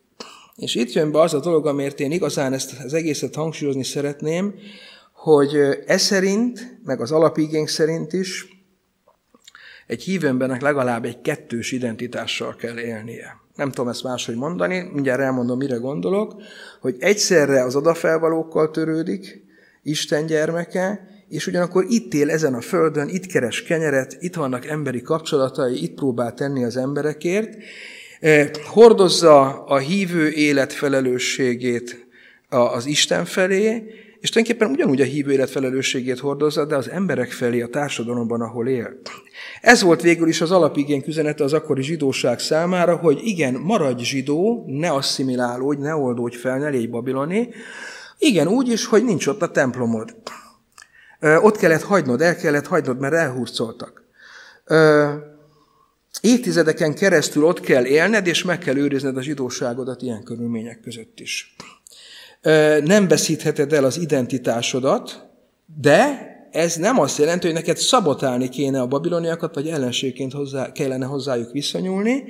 És 0.56 0.76
itt 0.76 0.94
jön 0.94 1.12
be 1.12 1.20
az 1.20 1.34
a 1.34 1.40
dolog, 1.40 1.68
amiért 1.68 2.00
én 2.00 2.12
igazán 2.12 2.54
ezt 2.54 2.74
az 2.84 2.94
egészet 2.94 3.36
hangsúlyozni 3.36 3.84
szeretném, 3.84 4.54
hogy 5.14 5.56
e 5.86 5.98
szerint, 5.98 6.80
meg 6.84 7.02
az 7.02 7.12
alapigénk 7.12 7.68
szerint 7.68 8.14
is 8.14 8.59
egy 9.90 10.04
hívőmbernek 10.04 10.62
legalább 10.62 11.06
egy 11.06 11.22
kettős 11.22 11.72
identitással 11.72 12.56
kell 12.56 12.78
élnie. 12.78 13.38
Nem 13.56 13.70
tudom 13.70 13.88
ezt 13.88 14.04
máshogy 14.04 14.36
mondani, 14.36 14.90
mindjárt 14.94 15.22
elmondom, 15.22 15.58
mire 15.58 15.76
gondolok, 15.76 16.42
hogy 16.80 16.96
egyszerre 17.00 17.64
az 17.64 17.76
odafelvalókkal 17.76 18.72
törődik, 18.72 19.44
Isten 19.84 20.26
gyermeke, 20.26 21.08
és 21.30 21.48
ugyanakkor 21.48 21.86
itt 21.88 22.14
él 22.14 22.30
ezen 22.30 22.54
a 22.54 22.62
földön, 22.62 23.08
itt 23.08 23.26
keres 23.26 23.64
kenyeret, 23.64 24.18
itt 24.20 24.36
vannak 24.36 24.66
emberi 24.66 25.02
kapcsolatai, 25.02 25.84
itt 25.84 25.94
próbál 25.94 26.34
tenni 26.34 26.64
az 26.64 26.78
emberekért, 26.78 27.58
eh, 28.20 28.50
hordozza 28.64 29.64
a 29.64 29.78
hívő 29.78 30.30
élet 30.30 30.74
felelősségét 30.74 32.08
az 32.50 32.86
Isten 32.86 33.26
felé, 33.26 33.94
és 34.20 34.30
tulajdonképpen 34.30 34.74
ugyanúgy 34.74 35.02
a 35.02 35.04
hívő 35.04 35.32
élet 35.32 35.50
felelősségét 35.50 36.20
hordozza, 36.20 36.66
de 36.66 36.76
az 36.76 36.90
emberek 36.90 37.32
felé 37.32 37.62
a 37.62 37.68
társadalomban, 37.68 38.42
ahol 38.42 38.68
él. 38.68 39.00
Ez 39.62 39.82
volt 39.82 40.02
végül 40.02 40.28
is 40.28 40.42
az 40.42 40.52
alapigénk 40.52 41.08
üzenete 41.08 41.44
az 41.44 41.54
akkori 41.54 41.82
zsidóság 41.82 42.40
számára, 42.40 42.96
hogy 42.96 43.20
igen, 43.24 43.54
maradj 43.54 44.04
zsidó, 44.04 44.64
ne 44.68 44.92
asszimilálódj, 44.92 45.82
ne 45.82 45.96
oldódj 45.96 46.36
fel, 46.36 46.58
ne 46.58 46.70
légy 46.70 46.90
babiloni. 46.90 47.50
Igen, 48.18 48.48
úgy 48.48 48.68
is, 48.68 48.86
hogy 48.86 49.04
nincs 49.04 49.28
ott 49.28 49.42
a 49.42 49.52
templomod. 49.52 50.16
Ott 51.20 51.58
kellett 51.58 51.84
hagynod, 51.84 52.22
el 52.22 52.36
kellett 52.36 52.68
hagynod, 52.68 53.00
mert 53.00 53.14
elhurcoltak. 53.14 54.04
Évtizedeken 56.22 56.94
keresztül 56.94 57.44
ott 57.44 57.60
kell 57.60 57.86
élned, 57.86 58.28
és 58.28 58.44
meg 58.44 58.60
kell 58.60 58.78
őrizned 58.78 59.18
a 59.18 59.22
zsidóságodat 59.22 60.02
ilyen 60.02 60.24
körülmények 60.24 60.80
között 60.80 61.20
is 61.20 61.56
nem 62.84 63.08
veszítheted 63.08 63.74
el 63.74 63.84
az 63.84 63.98
identitásodat, 63.98 65.28
de 65.82 66.28
ez 66.52 66.76
nem 66.76 67.00
azt 67.00 67.18
jelenti, 67.18 67.46
hogy 67.46 67.56
neked 67.56 67.78
szabotálni 67.78 68.50
kéne 68.50 68.82
a 68.82 68.88
babiloniakat, 68.88 69.56
vagy 69.56 69.68
ellenségként 69.68 70.34
hozzá, 70.34 70.72
kellene 70.72 71.06
hozzájuk 71.06 71.52
viszonyulni, 71.52 72.24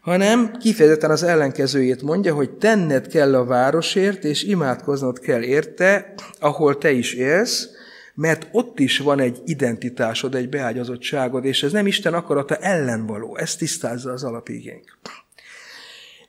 hanem 0.00 0.56
kifejezetten 0.60 1.10
az 1.10 1.22
ellenkezőjét 1.22 2.02
mondja, 2.02 2.34
hogy 2.34 2.50
tenned 2.50 3.06
kell 3.06 3.34
a 3.34 3.44
városért, 3.44 4.24
és 4.24 4.42
imádkoznod 4.42 5.18
kell 5.18 5.42
érte, 5.42 6.14
ahol 6.40 6.78
te 6.78 6.90
is 6.90 7.12
élsz, 7.12 7.68
mert 8.14 8.48
ott 8.52 8.78
is 8.78 8.98
van 8.98 9.20
egy 9.20 9.38
identitásod, 9.44 10.34
egy 10.34 10.48
beágyazottságod, 10.48 11.44
és 11.44 11.62
ez 11.62 11.72
nem 11.72 11.86
Isten 11.86 12.14
akarata 12.14 12.56
ellen 12.56 13.06
való. 13.06 13.36
Ezt 13.36 13.58
tisztázza 13.58 14.12
az 14.12 14.24
alapigénk. 14.24 14.98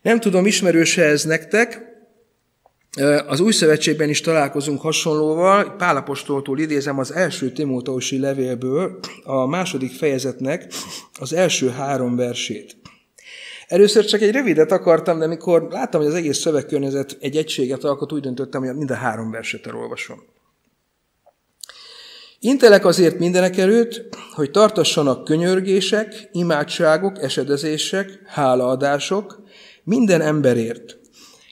Nem 0.01 0.19
tudom, 0.19 0.45
ismerőse 0.45 1.03
ez 1.03 1.23
nektek, 1.23 1.96
az 3.27 3.39
új 3.39 3.51
szövetségben 3.51 4.09
is 4.09 4.21
találkozunk 4.21 4.81
hasonlóval. 4.81 5.75
Pálapostoltól 5.77 6.59
idézem 6.59 6.99
az 6.99 7.13
első 7.13 7.51
Timóteusi 7.51 8.19
levélből 8.19 8.99
a 9.23 9.45
második 9.45 9.91
fejezetnek 9.91 10.73
az 11.19 11.33
első 11.33 11.69
három 11.69 12.15
versét. 12.15 12.77
Először 13.67 14.05
csak 14.05 14.21
egy 14.21 14.31
rövidet 14.31 14.71
akartam, 14.71 15.19
de 15.19 15.27
mikor 15.27 15.67
láttam, 15.69 16.01
hogy 16.01 16.09
az 16.09 16.15
egész 16.15 16.37
szövegkörnyezet 16.37 17.17
egy 17.19 17.35
egységet 17.35 17.83
alkot, 17.83 18.11
úgy 18.11 18.21
döntöttem, 18.21 18.63
hogy 18.65 18.75
mind 18.75 18.91
a 18.91 18.95
három 18.95 19.31
verset 19.31 19.67
elolvasom. 19.67 20.23
Intelek 22.39 22.85
azért 22.85 23.19
mindenek 23.19 23.57
előtt, 23.57 24.15
hogy 24.33 24.51
tartassanak 24.51 25.23
könyörgések, 25.23 26.29
imádságok, 26.31 27.23
esedezések, 27.23 28.19
hálaadások 28.25 29.41
minden 29.83 30.21
emberért, 30.21 30.96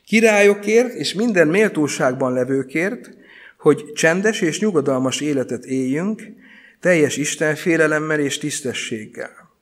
királyokért 0.05 0.93
és 0.93 1.13
minden 1.13 1.47
méltóságban 1.47 2.33
levőkért, 2.33 3.09
hogy 3.57 3.91
csendes 3.93 4.41
és 4.41 4.59
nyugodalmas 4.59 5.21
életet 5.21 5.65
éljünk, 5.65 6.23
teljes 6.79 7.17
Isten 7.17 7.55
félelemmel 7.55 8.19
és 8.19 8.37
tisztességgel. 8.37 9.53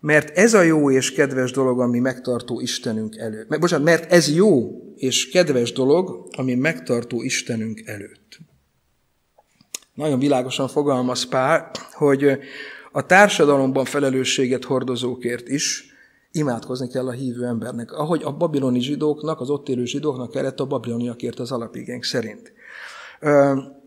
Mert 0.00 0.38
ez 0.38 0.54
a 0.54 0.62
jó 0.62 0.90
és 0.90 1.12
kedves 1.12 1.50
dolog, 1.50 1.80
ami 1.80 1.98
megtartó 1.98 2.60
Istenünk 2.60 3.16
előtt. 3.16 3.58
Bocsánat, 3.58 3.84
mert 3.84 4.12
ez 4.12 4.34
jó 4.34 4.82
és 4.96 5.28
kedves 5.28 5.72
dolog, 5.72 6.28
ami 6.36 6.54
megtartó 6.54 7.22
Istenünk 7.22 7.82
előtt. 7.86 8.38
Nagyon 9.94 10.18
világosan 10.18 10.68
fogalmaz 10.68 11.24
Pál, 11.28 11.70
hogy 11.92 12.38
a 12.92 13.06
társadalomban 13.06 13.84
felelősséget 13.84 14.64
hordozókért 14.64 15.48
is 15.48 15.93
imádkozni 16.34 16.88
kell 16.88 17.06
a 17.06 17.10
hívő 17.10 17.44
embernek. 17.44 17.92
Ahogy 17.92 18.22
a 18.22 18.32
babiloni 18.32 18.80
zsidóknak, 18.80 19.40
az 19.40 19.50
ott 19.50 19.68
élő 19.68 19.84
zsidóknak 19.84 20.30
kellett 20.30 20.60
a 20.60 20.66
babiloniakért 20.66 21.38
az 21.38 21.52
alapigénk 21.52 22.04
szerint. 22.04 22.52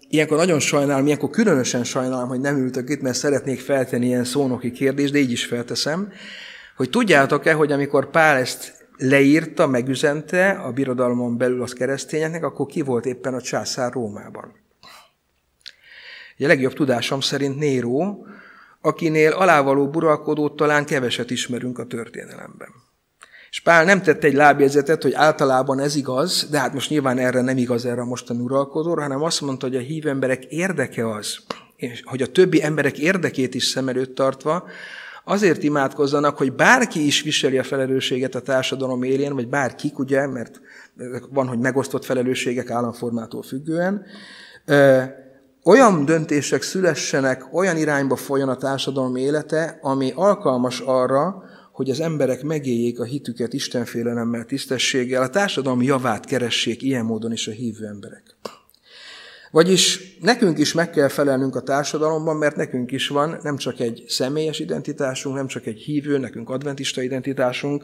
Ilyenkor 0.09 0.37
nagyon 0.37 0.59
sajnálom, 0.59 1.05
ilyenkor 1.05 1.29
különösen 1.29 1.83
sajnálom, 1.83 2.27
hogy 2.27 2.39
nem 2.39 2.57
ültök 2.57 2.89
itt, 2.89 3.01
mert 3.01 3.15
szeretnék 3.15 3.59
feltenni 3.59 4.05
ilyen 4.05 4.23
szónoki 4.23 4.71
kérdést, 4.71 5.13
de 5.13 5.19
így 5.19 5.31
is 5.31 5.45
felteszem, 5.45 6.11
hogy 6.75 6.89
tudjátok-e, 6.89 7.53
hogy 7.53 7.71
amikor 7.71 8.09
Pál 8.09 8.37
ezt 8.37 8.87
leírta, 8.97 9.67
megüzente 9.67 10.49
a 10.49 10.71
birodalmon 10.71 11.37
belül 11.37 11.61
az 11.61 11.73
keresztényeknek, 11.73 12.43
akkor 12.43 12.65
ki 12.65 12.81
volt 12.81 13.05
éppen 13.05 13.33
a 13.33 13.41
császár 13.41 13.91
Rómában? 13.91 14.51
A 16.39 16.47
legjobb 16.47 16.73
tudásom 16.73 17.19
szerint 17.19 17.57
Néró, 17.57 18.25
akinél 18.87 19.31
alávaló 19.31 19.89
buralkodót 19.89 20.55
talán 20.55 20.85
keveset 20.85 21.31
ismerünk 21.31 21.79
a 21.79 21.85
történelemben. 21.85 22.69
És 23.49 23.61
Pál 23.61 23.85
nem 23.85 24.01
tett 24.01 24.23
egy 24.23 24.33
lábjegyzetet, 24.33 25.03
hogy 25.03 25.13
általában 25.13 25.79
ez 25.79 25.95
igaz, 25.95 26.47
de 26.51 26.59
hát 26.59 26.73
most 26.73 26.89
nyilván 26.89 27.17
erre 27.17 27.41
nem 27.41 27.57
igaz 27.57 27.85
erre 27.85 28.01
a 28.01 28.05
mostani 28.05 28.39
uralkodóra, 28.39 29.01
hanem 29.01 29.23
azt 29.23 29.41
mondta, 29.41 29.67
hogy 29.67 29.75
a 29.75 29.79
hív 29.79 30.07
emberek 30.07 30.45
érdeke 30.45 31.09
az, 31.09 31.37
és 31.75 32.01
hogy 32.05 32.21
a 32.21 32.27
többi 32.27 32.63
emberek 32.63 32.97
érdekét 32.97 33.55
is 33.55 33.65
szem 33.65 33.87
előtt 33.87 34.15
tartva, 34.15 34.63
azért 35.23 35.63
imádkozzanak, 35.63 36.37
hogy 36.37 36.53
bárki 36.53 37.05
is 37.05 37.21
viseli 37.21 37.57
a 37.57 37.63
felelősséget 37.63 38.35
a 38.35 38.41
társadalom 38.41 39.03
élén, 39.03 39.33
vagy 39.33 39.47
bárkik, 39.47 39.99
ugye, 39.99 40.27
mert 40.27 40.61
van, 41.29 41.47
hogy 41.47 41.59
megosztott 41.59 42.05
felelősségek 42.05 42.69
államformától 42.69 43.43
függően, 43.43 44.05
olyan 45.67 46.05
döntések 46.05 46.61
szülessenek, 46.61 47.53
olyan 47.53 47.77
irányba 47.77 48.15
folyjon 48.15 48.49
a 48.49 48.55
társadalom 48.55 49.15
élete, 49.15 49.79
ami 49.81 50.11
alkalmas 50.15 50.79
arra, 50.79 51.43
hogy 51.71 51.89
az 51.89 51.99
emberek 51.99 52.43
megéljék 52.43 52.99
a 52.99 53.03
hitüket 53.03 53.53
istenfélelemmel, 53.53 54.45
tisztességgel, 54.45 55.21
a 55.21 55.29
társadalom 55.29 55.81
javát 55.81 56.25
keressék 56.25 56.81
ilyen 56.81 57.05
módon 57.05 57.31
is 57.31 57.47
a 57.47 57.51
hívő 57.51 57.85
emberek. 57.85 58.23
Vagyis 59.51 60.17
nekünk 60.21 60.57
is 60.57 60.73
meg 60.73 60.89
kell 60.89 61.07
felelnünk 61.07 61.55
a 61.55 61.61
társadalomban, 61.61 62.35
mert 62.37 62.55
nekünk 62.55 62.91
is 62.91 63.07
van 63.07 63.37
nem 63.41 63.57
csak 63.57 63.79
egy 63.79 64.03
személyes 64.07 64.59
identitásunk, 64.59 65.35
nem 65.35 65.47
csak 65.47 65.65
egy 65.65 65.79
hívő, 65.79 66.17
nekünk 66.17 66.49
adventista 66.49 67.01
identitásunk, 67.01 67.83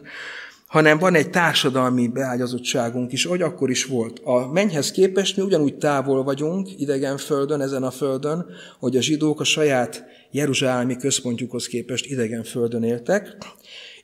hanem 0.74 0.98
van 0.98 1.14
egy 1.14 1.30
társadalmi 1.30 2.08
beágyazottságunk 2.08 3.12
is, 3.12 3.24
ahogy 3.24 3.42
akkor 3.42 3.70
is 3.70 3.84
volt. 3.84 4.20
A 4.24 4.48
mennyhez 4.52 4.90
képest 4.90 5.36
mi 5.36 5.42
ugyanúgy 5.42 5.76
távol 5.76 6.22
vagyunk 6.22 6.80
idegen 6.80 7.16
földön, 7.16 7.60
ezen 7.60 7.82
a 7.82 7.90
földön, 7.90 8.46
hogy 8.78 8.96
a 8.96 9.02
zsidók 9.02 9.40
a 9.40 9.44
saját 9.44 10.04
jeruzsálemi 10.30 10.96
központjukhoz 10.96 11.66
képest 11.66 12.06
idegen 12.06 12.42
földön 12.44 12.82
éltek. 12.82 13.36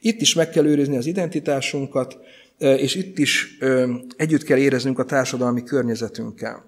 Itt 0.00 0.20
is 0.20 0.34
meg 0.34 0.50
kell 0.50 0.66
őrizni 0.66 0.96
az 0.96 1.06
identitásunkat, 1.06 2.18
és 2.58 2.94
itt 2.94 3.18
is 3.18 3.58
együtt 4.16 4.42
kell 4.42 4.58
éreznünk 4.58 4.98
a 4.98 5.04
társadalmi 5.04 5.62
környezetünkkel. 5.62 6.64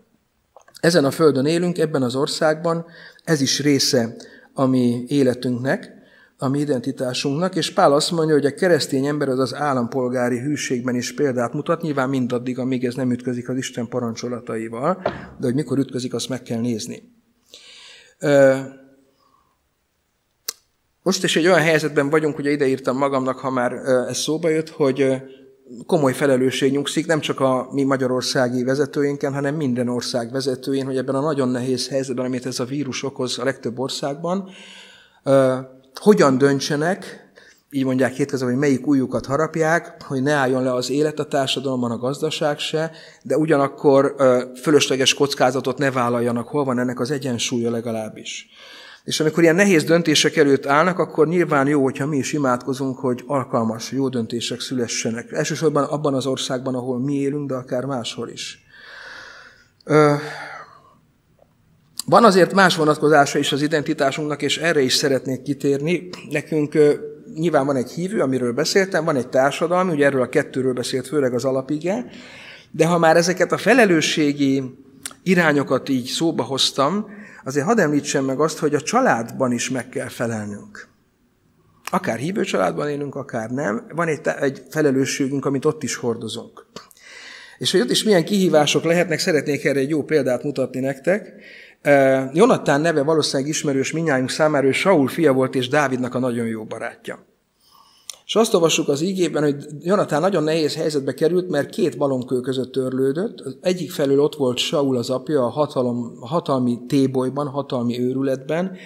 Ezen 0.81 1.05
a 1.05 1.11
földön 1.11 1.47
élünk, 1.47 1.79
ebben 1.79 2.03
az 2.03 2.15
országban, 2.15 2.85
ez 3.25 3.41
is 3.41 3.61
része 3.61 4.17
a 4.53 4.67
mi 4.67 5.05
életünknek, 5.09 6.02
a 6.43 6.49
mi 6.49 6.59
identitásunknak, 6.59 7.57
és 7.57 7.73
Pál 7.73 7.93
azt 7.93 8.11
mondja, 8.11 8.35
hogy 8.35 8.47
a 8.47 8.55
keresztény 8.55 9.07
ember 9.07 9.29
az 9.29 9.39
az 9.39 9.55
állampolgári 9.55 10.39
hűségben 10.39 10.95
is 10.95 11.15
példát 11.15 11.53
mutat, 11.53 11.83
nyilván 11.83 12.09
mindaddig, 12.09 12.59
amíg 12.59 12.85
ez 12.85 12.95
nem 12.95 13.13
ütközik 13.13 13.49
az 13.49 13.57
Isten 13.57 13.89
parancsolataival, 13.89 15.03
de 15.39 15.47
hogy 15.47 15.55
mikor 15.55 15.79
ütközik, 15.79 16.15
azt 16.15 16.29
meg 16.29 16.43
kell 16.43 16.61
nézni. 16.61 17.03
Most 21.03 21.25
is 21.25 21.37
egy 21.37 21.47
olyan 21.47 21.61
helyzetben 21.61 22.11
vagyunk, 22.11 22.39
ugye 22.39 22.51
ideírtam 22.51 22.97
magamnak, 22.97 23.39
ha 23.39 23.51
már 23.51 23.73
ez 24.09 24.17
szóba 24.17 24.49
jött, 24.49 24.69
hogy 24.69 25.23
komoly 25.87 26.13
felelősség 26.13 26.73
nyugszik 26.73 27.07
nem 27.07 27.21
csak 27.21 27.41
a 27.41 27.69
mi 27.73 27.83
magyarországi 27.83 28.65
vezetőinken, 28.65 29.35
hanem 29.35 29.55
minden 29.55 29.89
ország 29.89 30.33
vezetőjén, 30.33 30.87
hogy 30.87 30.97
ebben 30.97 31.15
a 31.15 31.21
nagyon 31.21 31.49
nehéz 31.49 31.89
helyzetben, 31.89 32.25
amit 32.25 32.47
ez 32.47 32.61
a 32.61 32.65
vírus 32.65 33.03
okoz 33.03 33.39
a 33.39 33.45
legtöbb 33.45 33.79
országban, 33.79 34.49
hogyan 35.95 36.39
döntsenek, 36.39 37.21
így 37.71 37.85
mondják 37.85 38.13
hétkezem, 38.13 38.49
hogy 38.49 38.57
melyik 38.57 38.87
újukat 38.87 39.27
harapják, 39.27 40.03
hogy 40.03 40.23
ne 40.23 40.33
álljon 40.33 40.63
le 40.63 40.75
az 40.75 40.91
élet 40.91 41.19
a 41.19 41.27
társadalomban, 41.27 41.91
a 41.91 41.99
gazdaság 41.99 42.59
se, 42.59 42.91
de 43.23 43.37
ugyanakkor 43.37 44.15
fölösleges 44.63 45.15
kockázatot 45.15 45.79
ne 45.79 45.91
vállaljanak, 45.91 46.49
hol 46.49 46.65
van 46.65 46.79
ennek 46.79 47.01
az 47.01 47.11
egyensúlya 47.11 47.71
legalábbis. 47.71 48.47
És 49.05 49.21
amikor 49.21 49.43
ilyen 49.43 49.55
nehéz 49.55 49.85
döntések 49.85 50.37
előtt 50.37 50.67
állnak, 50.67 50.99
akkor 50.99 51.29
nyilván 51.29 51.67
jó, 51.67 51.83
hogyha 51.83 52.07
mi 52.07 52.17
is 52.17 52.33
imádkozunk, 52.33 52.99
hogy 52.99 53.23
alkalmas, 53.27 53.91
jó 53.91 54.09
döntések 54.09 54.61
szülessenek. 54.61 55.33
Elsősorban 55.33 55.85
abban 55.85 56.15
az 56.15 56.27
országban, 56.27 56.75
ahol 56.75 56.99
mi 56.99 57.15
élünk, 57.15 57.49
de 57.49 57.55
akár 57.55 57.85
máshol 57.85 58.29
is. 58.29 58.65
Van 62.07 62.25
azért 62.25 62.53
más 62.53 62.77
vonatkozása 62.77 63.39
is 63.39 63.53
az 63.53 63.63
identitásunknak, 63.63 64.43
és 64.43 64.59
erre 64.59 64.81
is 64.81 64.95
szeretnék 64.95 65.43
kitérni. 65.43 66.09
Nekünk 66.31 66.79
nyilván 67.35 67.67
van 67.67 67.77
egy 67.77 67.91
hívő, 67.91 68.21
amiről 68.21 68.53
beszéltem, 68.53 69.05
van 69.05 69.17
egy 69.17 69.29
társadalmi, 69.29 69.93
ugye 69.93 70.05
erről 70.05 70.23
a 70.23 70.29
kettőről 70.29 70.73
beszélt 70.73 71.07
főleg 71.07 71.35
az 71.35 71.45
alapige, 71.45 72.07
de 72.71 72.87
ha 72.87 72.99
már 72.99 73.17
ezeket 73.17 73.53
a 73.53 73.57
felelősségi 73.57 74.63
irányokat 75.23 75.89
így 75.89 76.07
szóba 76.07 76.43
hoztam, 76.43 77.07
azért 77.45 77.67
hadd 77.67 77.81
említsem 77.81 78.25
meg 78.25 78.41
azt, 78.41 78.59
hogy 78.59 78.75
a 78.75 78.81
családban 78.81 79.53
is 79.53 79.71
meg 79.71 79.89
kell 79.89 80.09
felelnünk. 80.09 80.89
Akár 81.91 82.19
hívő 82.19 82.43
családban 82.43 82.89
élünk, 82.89 83.15
akár 83.15 83.51
nem, 83.51 83.87
van 83.95 84.09
egy, 84.09 84.21
egy 84.41 84.63
felelősségünk, 84.71 85.45
amit 85.45 85.65
ott 85.65 85.83
is 85.83 85.95
hordozunk. 85.95 86.67
És 87.59 87.71
hogy 87.71 87.81
ott 87.81 87.91
is 87.91 88.03
milyen 88.03 88.25
kihívások 88.25 88.85
lehetnek, 88.85 89.19
szeretnék 89.19 89.65
erre 89.65 89.79
egy 89.79 89.89
jó 89.89 90.03
példát 90.03 90.43
mutatni 90.43 90.81
nektek. 90.81 91.33
Jonatán 92.33 92.81
neve 92.81 93.03
valószínűleg 93.03 93.51
ismerős 93.51 93.93
minnyájunk 93.93 94.31
számára, 94.31 94.67
ő 94.67 94.73
Saul 94.73 95.09
fia 95.09 95.33
volt 95.33 95.55
és 95.55 95.69
Dávidnak 95.69 96.15
a 96.15 96.19
nagyon 96.19 96.47
jó 96.47 96.65
barátja. 96.65 97.27
És 98.27 98.35
azt 98.35 98.55
olvassuk 98.55 98.89
az 98.89 99.01
ígében, 99.01 99.43
hogy 99.43 99.67
Jonatán 99.81 100.21
nagyon 100.21 100.43
nehéz 100.43 100.75
helyzetbe 100.75 101.15
került, 101.15 101.49
mert 101.49 101.71
két 101.71 101.99
balomkő 101.99 102.41
között 102.41 102.73
törlődött. 102.73 103.41
Az 103.41 103.57
egyik 103.61 103.93
felül 103.93 104.21
ott 104.21 104.35
volt 104.35 104.59
Saul 104.59 104.97
az 104.97 105.11
apja 105.11 105.45
a, 105.45 105.49
hatalom, 105.49 106.17
hatalmi 106.21 106.79
tébolyban, 106.89 107.49
hatalmi 107.49 108.01
őrületben, 108.01 108.77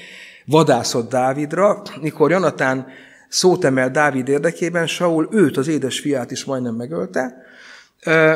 vadászott 0.46 1.10
Dávidra, 1.10 1.82
mikor 2.00 2.30
Jonatán 2.30 2.86
szót 3.28 3.64
emel 3.64 3.90
Dávid 3.90 4.28
érdekében, 4.28 4.86
Saul 4.86 5.28
őt, 5.30 5.56
az 5.56 5.68
édes 5.68 6.00
fiát 6.00 6.30
is 6.30 6.44
majdnem 6.44 6.74
megölte, 6.74 7.36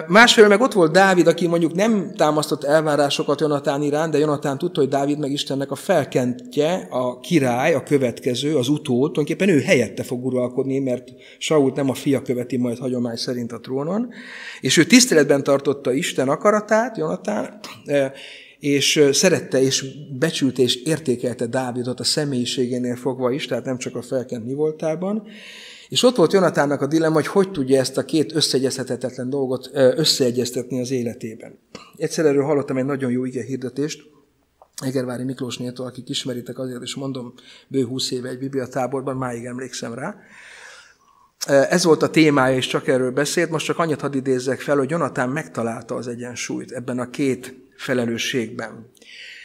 Másfelől 0.07 0.49
meg 0.49 0.61
ott 0.61 0.73
volt 0.73 0.93
Dávid, 0.93 1.27
aki 1.27 1.47
mondjuk 1.47 1.75
nem 1.75 2.13
támasztott 2.17 2.65
elvárásokat 2.65 3.41
Jonatán 3.41 3.83
irán, 3.83 4.11
de 4.11 4.19
Jonatán 4.19 4.59
tudta, 4.59 4.81
hogy 4.81 4.89
Dávid 4.89 5.19
meg 5.19 5.31
Istennek 5.31 5.71
a 5.71 5.75
felkentje, 5.75 6.87
a 6.91 7.21
király, 7.21 7.75
a 7.75 7.83
következő, 7.83 8.57
az 8.57 8.69
utód, 8.69 9.13
tulajdonképpen 9.13 9.49
ő 9.49 9.61
helyette 9.61 10.03
fog 10.03 10.25
uralkodni, 10.25 10.79
mert 10.79 11.09
Sault 11.39 11.75
nem 11.75 11.91
a 11.91 11.95
fia 11.95 12.23
követi 12.23 12.57
majd 12.57 12.79
hagyomány 12.79 13.17
szerint 13.17 13.53
a 13.53 13.61
trónon. 13.61 14.09
És 14.61 14.77
ő 14.77 14.85
tiszteletben 14.85 15.43
tartotta 15.43 15.93
Isten 15.93 16.29
akaratát, 16.29 16.97
Jonatán, 16.97 17.61
és 18.59 19.09
szerette 19.13 19.63
és 19.63 19.85
becsülte 20.19 20.63
és 20.63 20.77
értékelte 20.77 21.47
Dávidot 21.47 22.01
a 22.01 22.05
személyiségénél 22.05 22.97
fogva 22.97 23.31
is, 23.31 23.47
tehát 23.47 23.65
nem 23.65 23.79
csak 23.79 23.97
a 23.97 24.03
felkent 24.03 24.45
mi 24.45 24.55
voltában. 24.55 25.27
És 25.91 26.03
ott 26.03 26.17
volt 26.17 26.33
Jonatánnak 26.33 26.81
a 26.81 26.87
dilemma, 26.87 27.15
hogy 27.15 27.27
hogy 27.27 27.51
tudja 27.51 27.79
ezt 27.79 27.97
a 27.97 28.05
két 28.05 28.35
összeegyezhetetlen 28.35 29.31
dolgot 29.31 29.71
összeegyeztetni 29.73 30.81
az 30.81 30.91
életében. 30.91 31.59
Egyszer 31.97 32.27
erről 32.27 32.45
hallottam 32.45 32.77
egy 32.77 32.85
nagyon 32.85 33.11
jó 33.11 33.25
ige 33.25 33.43
hirdetést, 33.45 34.03
Egervári 34.85 35.25
Miklósnétól, 35.25 35.87
akik 35.87 36.09
ismeritek, 36.09 36.59
azért 36.59 36.83
is 36.83 36.95
mondom, 36.95 37.35
bő 37.69 37.85
húsz 37.85 38.11
éve 38.11 38.29
egy 38.29 38.39
bibliatáborban, 38.39 39.17
máig 39.17 39.45
emlékszem 39.45 39.95
rá. 39.95 40.17
Ez 41.47 41.85
volt 41.85 42.03
a 42.03 42.11
témája, 42.11 42.57
és 42.57 42.67
csak 42.67 42.89
erről 42.89 43.11
beszélt. 43.11 43.51
Most 43.51 43.67
csak 43.67 43.79
annyit 43.79 44.01
hadd 44.01 44.15
idézzek 44.15 44.61
fel, 44.61 44.77
hogy 44.77 44.91
Jonatán 44.91 45.29
megtalálta 45.29 45.95
az 45.95 46.09
egyensúlyt 46.09 46.73
ebben 46.73 46.99
a 46.99 47.11
két 47.11 47.55
felelősségben. 47.77 48.91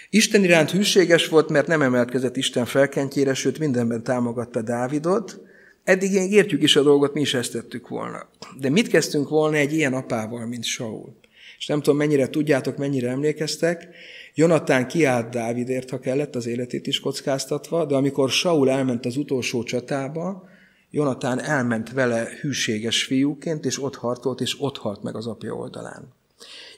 Isten 0.09 0.43
iránt 0.43 0.71
hűséges 0.71 1.27
volt, 1.27 1.49
mert 1.49 1.67
nem 1.67 1.81
emelkedett 1.81 2.37
Isten 2.37 2.65
felkentjére, 2.65 3.33
sőt 3.33 3.59
mindenben 3.59 4.03
támogatta 4.03 4.61
Dávidot, 4.61 5.39
Eddig 5.85 6.13
értjük 6.13 6.61
is 6.61 6.75
a 6.75 6.83
dolgot, 6.83 7.13
mi 7.13 7.21
is 7.21 7.33
ezt 7.33 7.51
tettük 7.51 7.87
volna. 7.87 8.29
De 8.59 8.69
mit 8.69 8.87
kezdtünk 8.87 9.29
volna 9.29 9.55
egy 9.55 9.73
ilyen 9.73 9.93
apával, 9.93 10.45
mint 10.45 10.63
Saul? 10.63 11.15
És 11.57 11.67
nem 11.67 11.81
tudom, 11.81 11.97
mennyire 11.97 12.27
tudjátok, 12.27 12.77
mennyire 12.77 13.09
emlékeztek, 13.09 13.87
Jonatán 14.33 14.87
kiállt 14.87 15.29
Dávidért, 15.29 15.89
ha 15.89 15.99
kellett, 15.99 16.35
az 16.35 16.45
életét 16.45 16.87
is 16.87 16.99
kockáztatva, 16.99 17.85
de 17.85 17.95
amikor 17.95 18.29
Saul 18.29 18.69
elment 18.69 19.05
az 19.05 19.17
utolsó 19.17 19.63
csatába, 19.63 20.49
Jonatán 20.91 21.41
elment 21.41 21.91
vele 21.91 22.27
hűséges 22.41 23.03
fiúként, 23.03 23.65
és 23.65 23.83
ott 23.83 23.95
hartolt, 23.95 24.41
és 24.41 24.55
ott 24.59 24.77
halt 24.77 25.03
meg 25.03 25.15
az 25.15 25.27
apja 25.27 25.53
oldalán. 25.53 26.13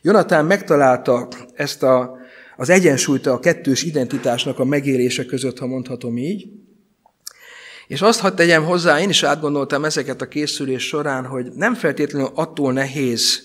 Jonatán 0.02 0.46
megtalálta 0.46 1.28
ezt 1.54 1.84
a, 1.84 2.18
az 2.58 2.70
egyensúlyt 2.70 3.26
a 3.26 3.40
kettős 3.40 3.84
identitásnak 3.84 4.60
a 4.60 4.66
megélése 4.66 5.26
között, 5.26 5.58
ha 5.58 5.68
mondhatom 5.68 6.18
így, 6.18 6.50
és 7.88 8.02
azt 8.02 8.20
hadd 8.20 8.36
tegyem 8.36 8.64
hozzá, 8.64 9.00
én 9.00 9.10
is 9.10 9.24
átgondoltam 9.24 9.86
ezeket 9.86 10.22
a 10.22 10.28
készülés 10.28 10.88
során, 10.88 11.26
hogy 11.26 11.52
nem 11.54 11.74
feltétlenül 11.74 12.30
attól 12.34 12.74
nehéz 12.74 13.42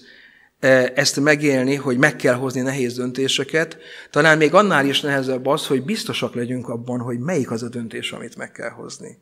e, 0.60 0.92
ezt 0.94 1.20
megélni, 1.20 1.74
hogy 1.74 1.98
meg 1.98 2.16
kell 2.16 2.34
hozni 2.34 2.60
nehéz 2.60 2.94
döntéseket, 2.94 3.76
talán 4.10 4.38
még 4.38 4.54
annál 4.54 4.86
is 4.86 5.00
nehezebb 5.00 5.46
az, 5.46 5.66
hogy 5.66 5.84
biztosak 5.84 6.34
legyünk 6.34 6.68
abban, 6.68 7.00
hogy 7.00 7.18
melyik 7.18 7.50
az 7.50 7.62
a 7.62 7.68
döntés, 7.68 8.12
amit 8.12 8.36
meg 8.36 8.52
kell 8.52 8.70
hozni. 8.70 9.18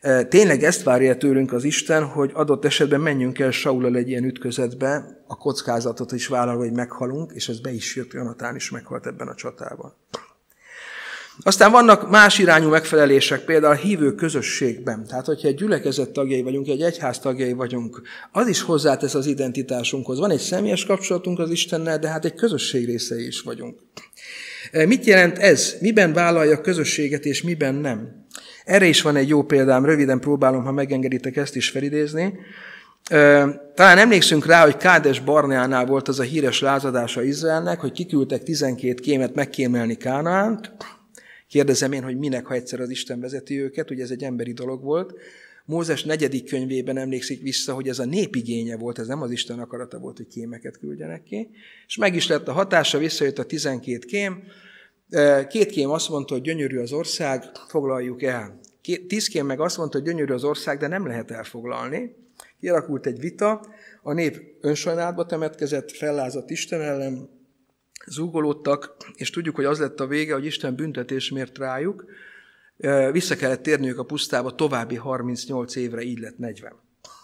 E, 0.00 0.24
tényleg 0.24 0.62
ezt 0.62 0.82
várja 0.82 1.16
tőlünk 1.16 1.52
az 1.52 1.64
Isten, 1.64 2.04
hogy 2.04 2.30
adott 2.34 2.64
esetben 2.64 3.00
menjünk 3.00 3.38
el 3.38 3.50
Saulal 3.50 3.96
egy 3.96 4.08
ilyen 4.08 4.24
ütközetbe, 4.24 5.22
a 5.26 5.36
kockázatot 5.36 6.12
is 6.12 6.26
vállalva, 6.26 6.62
hogy 6.62 6.72
meghalunk, 6.72 7.32
és 7.34 7.48
ez 7.48 7.60
be 7.60 7.72
is 7.72 7.96
jött, 7.96 8.12
Jonatán 8.12 8.54
is 8.54 8.70
meghalt 8.70 9.06
ebben 9.06 9.28
a 9.28 9.34
csatában. 9.34 9.94
Aztán 11.42 11.70
vannak 11.70 12.10
más 12.10 12.38
irányú 12.38 12.68
megfelelések, 12.68 13.44
például 13.44 13.72
a 13.72 13.76
hívő 13.76 14.14
közösségben. 14.14 15.06
Tehát, 15.06 15.26
hogyha 15.26 15.48
egy 15.48 15.54
gyülekezet 15.54 16.10
tagjai 16.10 16.42
vagyunk, 16.42 16.68
egy 16.68 16.82
egyház 16.82 17.18
tagjai 17.18 17.52
vagyunk, 17.52 18.02
az 18.32 18.48
is 18.48 18.62
hozzátesz 18.62 19.14
az 19.14 19.26
identitásunkhoz. 19.26 20.18
Van 20.18 20.30
egy 20.30 20.40
személyes 20.40 20.84
kapcsolatunk 20.84 21.38
az 21.38 21.50
Istennel, 21.50 21.98
de 21.98 22.08
hát 22.08 22.24
egy 22.24 22.34
közösség 22.34 22.86
részei 22.86 23.26
is 23.26 23.40
vagyunk. 23.40 23.78
E, 24.70 24.86
mit 24.86 25.04
jelent 25.04 25.38
ez? 25.38 25.74
Miben 25.80 26.12
vállalja 26.12 26.56
a 26.56 26.60
közösséget, 26.60 27.24
és 27.24 27.42
miben 27.42 27.74
nem? 27.74 28.24
Erre 28.64 28.86
is 28.86 29.02
van 29.02 29.16
egy 29.16 29.28
jó 29.28 29.42
példám, 29.42 29.84
röviden 29.84 30.20
próbálom, 30.20 30.64
ha 30.64 30.72
megengeditek 30.72 31.36
ezt 31.36 31.56
is 31.56 31.70
felidézni. 31.70 32.32
Talán 33.74 33.98
emlékszünk 33.98 34.46
rá, 34.46 34.62
hogy 34.62 34.76
Kádes 34.76 35.20
Barneánál 35.20 35.86
volt 35.86 36.08
az 36.08 36.18
a 36.20 36.22
híres 36.22 36.60
lázadása 36.60 37.22
Izraelnek, 37.22 37.80
hogy 37.80 37.92
kiküldtek 37.92 38.42
12 38.42 38.94
kémet 38.94 39.34
megkémelni 39.34 39.96
Kánaánt. 39.96 40.72
Kérdezem 41.56 41.92
én, 41.92 42.02
hogy 42.02 42.18
minek, 42.18 42.46
ha 42.46 42.54
egyszer 42.54 42.80
az 42.80 42.90
Isten 42.90 43.20
vezeti 43.20 43.60
őket, 43.60 43.90
ugye 43.90 44.02
ez 44.02 44.10
egy 44.10 44.22
emberi 44.24 44.52
dolog 44.52 44.82
volt. 44.82 45.14
Mózes 45.64 46.04
negyedik 46.04 46.48
könyvében 46.48 46.96
emlékszik 46.96 47.42
vissza, 47.42 47.74
hogy 47.74 47.88
ez 47.88 47.98
a 47.98 48.04
népigénye 48.04 48.76
volt, 48.76 48.98
ez 48.98 49.06
nem 49.06 49.22
az 49.22 49.30
Isten 49.30 49.58
akarata 49.58 49.98
volt, 49.98 50.16
hogy 50.16 50.26
kémeket 50.26 50.78
küldjenek 50.78 51.22
ki. 51.22 51.50
És 51.86 51.96
meg 51.96 52.14
is 52.14 52.26
lett 52.26 52.48
a 52.48 52.52
hatása, 52.52 52.98
visszajött 52.98 53.38
a 53.38 53.44
12 53.44 53.98
kém. 53.98 54.42
Két 55.48 55.70
kém 55.70 55.90
azt 55.90 56.08
mondta, 56.08 56.34
hogy 56.34 56.42
gyönyörű 56.42 56.78
az 56.78 56.92
ország, 56.92 57.42
foglaljuk 57.68 58.22
el. 58.22 58.60
Tíz 59.06 59.28
kém 59.28 59.46
meg 59.46 59.60
azt 59.60 59.76
mondta, 59.76 59.98
hogy 59.98 60.06
gyönyörű 60.06 60.32
az 60.32 60.44
ország, 60.44 60.78
de 60.78 60.86
nem 60.86 61.06
lehet 61.06 61.30
elfoglalni. 61.30 62.16
Kialakult 62.60 63.06
egy 63.06 63.20
vita, 63.20 63.66
a 64.02 64.12
nép 64.12 64.40
önsajnálba 64.60 65.26
temetkezett, 65.26 65.90
fellázadt 65.90 66.50
Isten 66.50 66.80
ellen, 66.80 67.28
zúgolódtak, 68.06 68.96
és 69.14 69.30
tudjuk, 69.30 69.54
hogy 69.54 69.64
az 69.64 69.78
lett 69.78 70.00
a 70.00 70.06
vége, 70.06 70.34
hogy 70.34 70.44
Isten 70.44 70.74
büntetés 70.74 71.30
mért 71.30 71.58
rájuk, 71.58 72.04
vissza 73.12 73.36
kellett 73.36 73.62
térniük 73.62 73.98
a 73.98 74.04
pusztába 74.04 74.54
további 74.54 74.96
38 74.96 75.76
évre, 75.76 76.02
így 76.02 76.18
lett 76.18 76.38
40. 76.38 76.72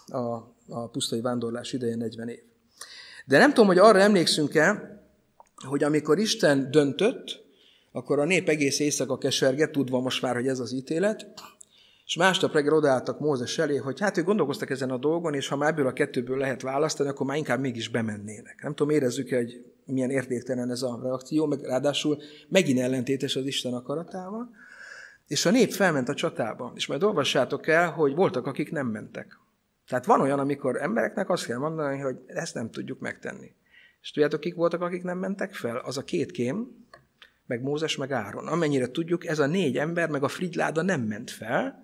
A, 0.05 0.19
a 0.67 0.89
pusztai 0.91 1.21
vándorlás 1.21 1.73
ideje 1.73 1.95
40 1.95 2.27
év. 2.27 2.39
De 3.25 3.37
nem 3.37 3.49
tudom, 3.49 3.67
hogy 3.67 3.77
arra 3.77 3.99
emlékszünk-e, 3.99 5.01
hogy 5.55 5.83
amikor 5.83 6.19
Isten 6.19 6.71
döntött, 6.71 7.41
akkor 7.91 8.19
a 8.19 8.25
nép 8.25 8.49
egész 8.49 8.79
éjszaka 8.79 9.17
keserget, 9.17 9.71
tudva 9.71 9.99
most 9.99 10.21
már, 10.21 10.35
hogy 10.35 10.47
ez 10.47 10.59
az 10.59 10.71
ítélet, 10.71 11.27
és 12.05 12.15
másnap 12.15 12.53
reggel 12.53 12.73
odaálltak 12.73 13.19
Mózes 13.19 13.57
elé, 13.57 13.75
hogy 13.75 13.99
hát 13.99 14.17
ők 14.17 14.25
gondolkoztak 14.25 14.69
ezen 14.69 14.89
a 14.89 14.97
dolgon, 14.97 15.33
és 15.33 15.47
ha 15.47 15.55
már 15.55 15.69
ebből 15.69 15.87
a 15.87 15.93
kettőből 15.93 16.37
lehet 16.37 16.61
választani, 16.61 17.09
akkor 17.09 17.25
már 17.25 17.37
inkább 17.37 17.59
mégis 17.59 17.89
bemennének. 17.89 18.59
Nem 18.63 18.75
tudom, 18.75 18.93
érezzük 18.93 19.31
-e, 19.31 19.35
hogy 19.35 19.72
milyen 19.85 20.09
értéktelen 20.09 20.71
ez 20.71 20.81
a 20.81 20.99
reakció, 21.03 21.45
meg 21.45 21.59
ráadásul 21.59 22.21
megint 22.49 22.79
ellentétes 22.79 23.35
az 23.35 23.45
Isten 23.45 23.73
akaratával. 23.73 24.49
És 25.27 25.45
a 25.45 25.51
nép 25.51 25.71
felment 25.71 26.09
a 26.09 26.13
csatába, 26.13 26.71
és 26.75 26.87
majd 26.87 27.03
olvassátok 27.03 27.67
el, 27.67 27.91
hogy 27.91 28.15
voltak, 28.15 28.47
akik 28.47 28.71
nem 28.71 28.87
mentek. 28.87 29.39
Tehát 29.87 30.05
van 30.05 30.21
olyan, 30.21 30.39
amikor 30.39 30.81
embereknek 30.81 31.29
azt 31.29 31.45
kell 31.45 31.57
mondani, 31.57 31.99
hogy 31.99 32.17
ezt 32.25 32.53
nem 32.53 32.69
tudjuk 32.69 32.99
megtenni. 32.99 33.51
És 34.01 34.11
tudjátok, 34.11 34.39
kik 34.39 34.55
voltak, 34.55 34.81
akik 34.81 35.03
nem 35.03 35.17
mentek 35.17 35.53
fel? 35.53 35.77
Az 35.77 35.97
a 35.97 36.03
két 36.03 36.31
kém, 36.31 36.85
meg 37.45 37.61
Mózes, 37.61 37.95
meg 37.95 38.11
Áron. 38.11 38.47
Amennyire 38.47 38.87
tudjuk, 38.87 39.25
ez 39.25 39.39
a 39.39 39.45
négy 39.45 39.77
ember, 39.77 40.09
meg 40.09 40.23
a 40.23 40.27
frigyláda 40.27 40.81
nem 40.81 41.01
ment 41.01 41.31
fel. 41.31 41.83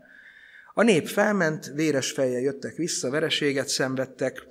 A 0.73 0.83
nép 0.83 1.07
felment, 1.07 1.71
véres 1.75 2.11
fejjel 2.11 2.41
jöttek 2.41 2.75
vissza, 2.75 3.09
vereséget 3.09 3.67
szenvedtek, 3.67 4.47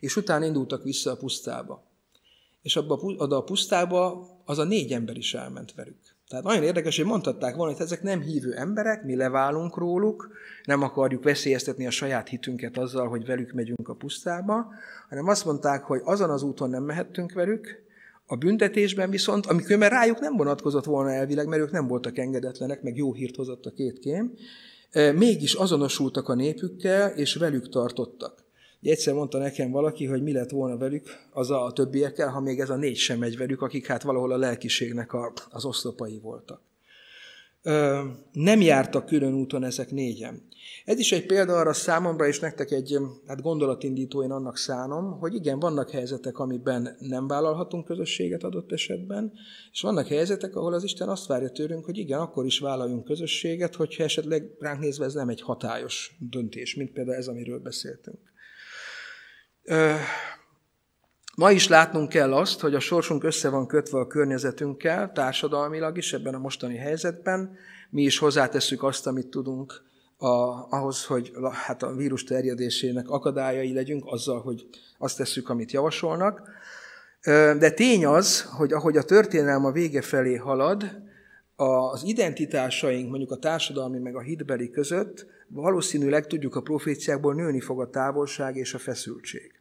és 0.00 0.16
utána 0.16 0.44
indultak 0.44 0.82
vissza 0.82 1.10
a 1.10 1.16
pusztába. 1.16 1.87
És 2.62 2.76
abba 2.76 3.16
a 3.36 3.42
pusztába 3.42 4.26
az 4.44 4.58
a 4.58 4.64
négy 4.64 4.92
ember 4.92 5.16
is 5.16 5.34
elment 5.34 5.74
velük. 5.74 6.16
Tehát 6.28 6.44
nagyon 6.44 6.62
érdekes, 6.62 6.96
hogy 6.96 7.06
mondhatták 7.06 7.54
volna, 7.54 7.72
hogy 7.72 7.82
ezek 7.82 8.02
nem 8.02 8.20
hívő 8.20 8.54
emberek, 8.54 9.04
mi 9.04 9.16
leválunk 9.16 9.76
róluk, 9.76 10.30
nem 10.64 10.82
akarjuk 10.82 11.22
veszélyeztetni 11.22 11.86
a 11.86 11.90
saját 11.90 12.28
hitünket 12.28 12.78
azzal, 12.78 13.08
hogy 13.08 13.26
velük 13.26 13.52
megyünk 13.52 13.88
a 13.88 13.94
pusztába, 13.94 14.66
hanem 15.08 15.26
azt 15.26 15.44
mondták, 15.44 15.84
hogy 15.84 16.00
azon 16.04 16.30
az 16.30 16.42
úton 16.42 16.70
nem 16.70 16.82
mehettünk 16.82 17.32
velük, 17.32 17.86
a 18.30 18.36
büntetésben 18.36 19.10
viszont, 19.10 19.46
amikor 19.46 19.76
már 19.76 19.90
rájuk 19.90 20.18
nem 20.18 20.36
vonatkozott 20.36 20.84
volna 20.84 21.12
elvileg, 21.12 21.46
mert 21.46 21.62
ők 21.62 21.70
nem 21.70 21.86
voltak 21.86 22.18
engedetlenek, 22.18 22.82
meg 22.82 22.96
jó 22.96 23.12
hírt 23.12 23.36
hozott 23.36 23.66
a 23.66 23.70
két 23.70 23.98
kém, 23.98 24.32
mégis 25.14 25.54
azonosultak 25.54 26.28
a 26.28 26.34
népükkel, 26.34 27.10
és 27.10 27.34
velük 27.34 27.68
tartottak. 27.68 28.44
Egyszer 28.82 29.14
mondta 29.14 29.38
nekem 29.38 29.70
valaki, 29.70 30.06
hogy 30.06 30.22
mi 30.22 30.32
lett 30.32 30.50
volna 30.50 30.76
velük 30.76 31.06
az 31.32 31.50
a 31.50 31.72
többiekkel, 31.74 32.28
ha 32.28 32.40
még 32.40 32.60
ez 32.60 32.70
a 32.70 32.76
négy 32.76 32.96
sem 32.96 33.18
megy 33.18 33.36
velük, 33.36 33.62
akik 33.62 33.86
hát 33.86 34.02
valahol 34.02 34.32
a 34.32 34.36
lelkiségnek 34.36 35.12
a, 35.12 35.32
az 35.50 35.64
oszlopai 35.64 36.18
voltak. 36.18 36.60
Ö, 37.62 38.04
nem 38.32 38.60
jártak 38.60 39.06
külön 39.06 39.34
úton 39.34 39.64
ezek 39.64 39.90
négyen. 39.90 40.48
Ez 40.84 40.98
is 40.98 41.12
egy 41.12 41.26
példa 41.26 41.56
arra 41.56 41.72
számomra, 41.72 42.26
és 42.26 42.40
nektek 42.40 42.70
egy 42.70 42.98
hát 43.26 43.42
gondolatindító, 43.42 44.22
én 44.22 44.30
annak 44.30 44.56
szánom, 44.56 45.18
hogy 45.18 45.34
igen, 45.34 45.58
vannak 45.58 45.90
helyzetek, 45.90 46.38
amiben 46.38 46.96
nem 46.98 47.26
vállalhatunk 47.26 47.84
közösséget 47.84 48.42
adott 48.42 48.72
esetben, 48.72 49.32
és 49.72 49.80
vannak 49.80 50.06
helyzetek, 50.06 50.56
ahol 50.56 50.74
az 50.74 50.84
Isten 50.84 51.08
azt 51.08 51.26
várja 51.26 51.50
tőlünk, 51.50 51.84
hogy 51.84 51.98
igen, 51.98 52.20
akkor 52.20 52.44
is 52.46 52.58
vállaljunk 52.58 53.04
közösséget, 53.04 53.74
hogyha 53.74 54.02
esetleg 54.04 54.50
ránk 54.58 54.80
nézve 54.80 55.04
ez 55.04 55.14
nem 55.14 55.28
egy 55.28 55.40
hatályos 55.40 56.16
döntés, 56.30 56.74
mint 56.74 56.92
például 56.92 57.16
ez, 57.16 57.28
amiről 57.28 57.58
beszéltünk. 57.58 58.18
Ma 61.36 61.50
is 61.50 61.68
látnunk 61.68 62.08
kell 62.08 62.34
azt, 62.34 62.60
hogy 62.60 62.74
a 62.74 62.80
sorsunk 62.80 63.24
össze 63.24 63.48
van 63.48 63.66
kötve 63.66 63.98
a 63.98 64.06
környezetünkkel, 64.06 65.12
társadalmilag 65.12 65.96
is 65.96 66.12
ebben 66.12 66.34
a 66.34 66.38
mostani 66.38 66.76
helyzetben. 66.76 67.56
Mi 67.90 68.02
is 68.02 68.18
hozzátesszük 68.18 68.82
azt, 68.82 69.06
amit 69.06 69.26
tudunk 69.26 69.82
a, 70.16 70.26
ahhoz, 70.70 71.04
hogy 71.04 71.32
hát 71.52 71.82
a 71.82 71.94
vírus 71.94 72.24
terjedésének 72.24 73.08
akadályai 73.08 73.72
legyünk, 73.72 74.02
azzal, 74.06 74.40
hogy 74.40 74.66
azt 74.98 75.16
tesszük, 75.16 75.48
amit 75.48 75.72
javasolnak. 75.72 76.42
De 77.58 77.70
tény 77.70 78.06
az, 78.06 78.42
hogy 78.42 78.72
ahogy 78.72 78.96
a 78.96 79.02
történelem 79.02 79.64
a 79.64 79.72
vége 79.72 80.02
felé 80.02 80.36
halad, 80.36 80.84
az 81.56 82.02
identitásaink, 82.04 83.08
mondjuk 83.08 83.30
a 83.30 83.36
társadalmi 83.36 83.98
meg 83.98 84.16
a 84.16 84.20
hitbeli 84.20 84.70
között 84.70 85.26
valószínűleg 85.48 86.26
tudjuk 86.26 86.56
a 86.56 86.60
proféciákból 86.60 87.34
nőni 87.34 87.60
fog 87.60 87.80
a 87.80 87.90
távolság 87.90 88.56
és 88.56 88.74
a 88.74 88.78
feszültség. 88.78 89.57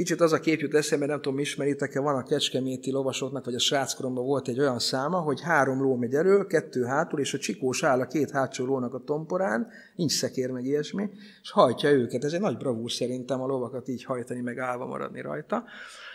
Kicsit 0.00 0.20
az 0.20 0.32
a 0.32 0.40
kép 0.40 0.60
jut 0.60 0.74
eszembe, 0.74 1.06
nem 1.06 1.20
tudom, 1.20 1.38
ismeritek-e, 1.38 2.00
van 2.00 2.14
a 2.14 2.22
kecskeméti 2.22 2.90
lovasoknak, 2.90 3.44
vagy 3.44 3.54
a 3.54 3.58
sráckoromban 3.58 4.24
volt 4.24 4.48
egy 4.48 4.60
olyan 4.60 4.78
száma, 4.78 5.18
hogy 5.18 5.40
három 5.40 5.82
ló 5.82 5.96
megy 5.96 6.14
elő, 6.14 6.46
kettő 6.46 6.82
hátul, 6.82 7.20
és 7.20 7.34
a 7.34 7.38
csikós 7.38 7.82
áll 7.82 8.00
a 8.00 8.06
két 8.06 8.30
hátsó 8.30 8.64
lónak 8.64 8.94
a 8.94 9.02
tomporán, 9.04 9.68
nincs 9.96 10.12
szekér 10.12 10.50
meg 10.50 10.64
ilyesmi, 10.64 11.10
és 11.42 11.50
hajtja 11.50 11.90
őket. 11.90 12.24
Ez 12.24 12.32
egy 12.32 12.40
nagy 12.40 12.56
bravúr 12.56 12.90
szerintem 12.90 13.40
a 13.40 13.46
lovakat 13.46 13.88
így 13.88 14.04
hajtani, 14.04 14.40
meg 14.40 14.58
állva 14.58 14.86
maradni 14.86 15.20
rajta. 15.20 15.64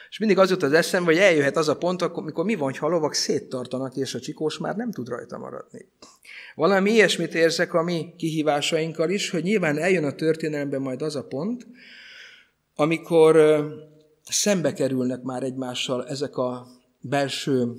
És 0.10 0.20
mindig 0.20 0.38
az 0.38 0.50
jut 0.50 0.64
az 0.64 0.74
eszembe, 0.74 1.12
hogy 1.12 1.22
eljöhet 1.22 1.58
az 1.58 1.70
a 1.70 1.78
pont, 1.78 2.02
amikor 2.02 2.46
mi 2.46 2.56
van, 2.56 2.74
ha 2.74 2.86
a 2.86 2.90
lovak 2.90 3.14
széttartanak, 3.14 3.96
és 3.96 4.16
a 4.16 4.20
csikós 4.20 4.58
már 4.58 4.76
nem 4.76 4.92
tud 4.92 5.08
rajta 5.08 5.38
maradni. 5.38 5.86
Valami 6.56 6.92
ilyesmit 6.92 7.34
érzek 7.34 7.74
a 7.74 7.84
mi 7.84 8.14
kihívásainkkal 8.18 9.10
is, 9.10 9.30
hogy 9.30 9.44
nyilván 9.44 9.78
eljön 9.78 10.04
a 10.04 10.16
történelemben 10.16 10.82
majd 10.82 11.02
az 11.02 11.16
a 11.16 11.24
pont, 11.24 11.68
amikor 12.76 13.38
szembe 14.24 14.74
kerülnek 14.74 15.22
már 15.22 15.44
egymással 15.44 16.08
ezek 16.08 16.38
a 16.38 16.68
belső, 17.02 17.74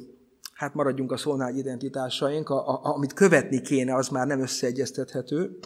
hát 0.53 0.75
maradjunk 0.75 1.13
a 1.13 1.17
szónál 1.17 1.57
identitásaink, 1.57 2.49
a, 2.49 2.69
a, 2.69 2.81
amit 2.83 3.13
követni 3.13 3.61
kéne, 3.61 3.95
az 3.95 4.09
már 4.09 4.27
nem 4.27 4.41
összeegyeztethető. 4.41 5.59